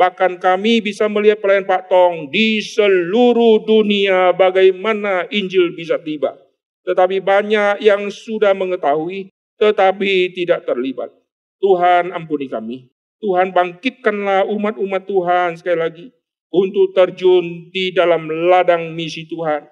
bahkan 0.00 0.40
kami 0.40 0.80
bisa 0.80 1.06
melihat 1.06 1.44
pelayan 1.44 1.68
Pak 1.68 1.92
Tong 1.92 2.32
di 2.32 2.58
seluruh 2.64 3.62
dunia 3.68 4.32
bagaimana 4.32 5.28
Injil 5.28 5.76
bisa 5.76 6.00
tiba. 6.00 6.34
Tetapi 6.82 7.22
banyak 7.22 7.84
yang 7.84 8.10
sudah 8.10 8.56
mengetahui, 8.56 9.30
tetapi 9.60 10.32
tidak 10.34 10.66
terlibat. 10.66 11.12
Tuhan 11.62 12.10
ampuni 12.10 12.50
kami. 12.50 12.90
Tuhan 13.22 13.54
bangkitkanlah 13.54 14.50
umat-umat 14.50 15.06
Tuhan 15.06 15.54
sekali 15.54 15.78
lagi 15.78 16.06
untuk 16.50 16.90
terjun 16.90 17.70
di 17.70 17.94
dalam 17.94 18.26
ladang 18.26 18.90
misi 18.98 19.30
Tuhan. 19.30 19.62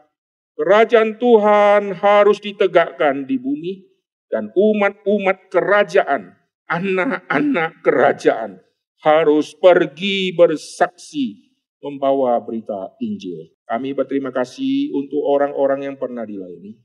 Kerajaan 0.54 1.18
Tuhan 1.18 1.98
harus 1.98 2.38
ditegakkan 2.38 3.26
di 3.26 3.36
bumi 3.42 3.90
dan 4.30 4.54
umat-umat 4.54 5.50
kerajaan, 5.50 6.39
anak-anak 6.70 7.82
kerajaan 7.82 8.62
harus 9.02 9.58
pergi 9.58 10.30
bersaksi 10.30 11.50
membawa 11.82 12.38
berita 12.38 12.94
Injil. 13.02 13.50
Kami 13.66 13.90
berterima 13.90 14.30
kasih 14.30 14.94
untuk 14.94 15.18
orang-orang 15.26 15.90
yang 15.90 15.96
pernah 15.98 16.22
dilayani. 16.22 16.78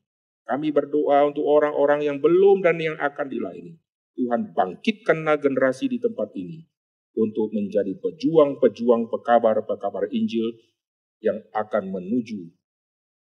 Kami 0.45 0.73
berdoa 0.73 1.29
untuk 1.29 1.45
orang-orang 1.45 2.05
yang 2.05 2.17
belum 2.21 2.65
dan 2.65 2.81
yang 2.81 2.97
akan 2.97 3.29
dilayani. 3.29 3.77
Tuhan 4.15 4.55
bangkitkanlah 4.55 5.37
generasi 5.41 5.91
di 5.91 5.99
tempat 5.99 6.31
ini 6.37 6.65
untuk 7.17 7.51
menjadi 7.51 7.93
pejuang-pejuang 7.99 9.11
pekabar-pekabar 9.11 10.07
Injil 10.13 10.55
yang 11.19 11.41
akan 11.51 11.91
menuju 11.91 12.41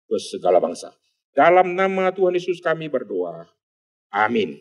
ke 0.09 0.17
segala 0.19 0.59
bangsa. 0.59 0.91
Dalam 1.31 1.79
nama 1.79 2.11
Tuhan 2.11 2.35
Yesus 2.35 2.59
kami 2.59 2.91
berdoa. 2.91 3.47
Amin. 4.11 4.59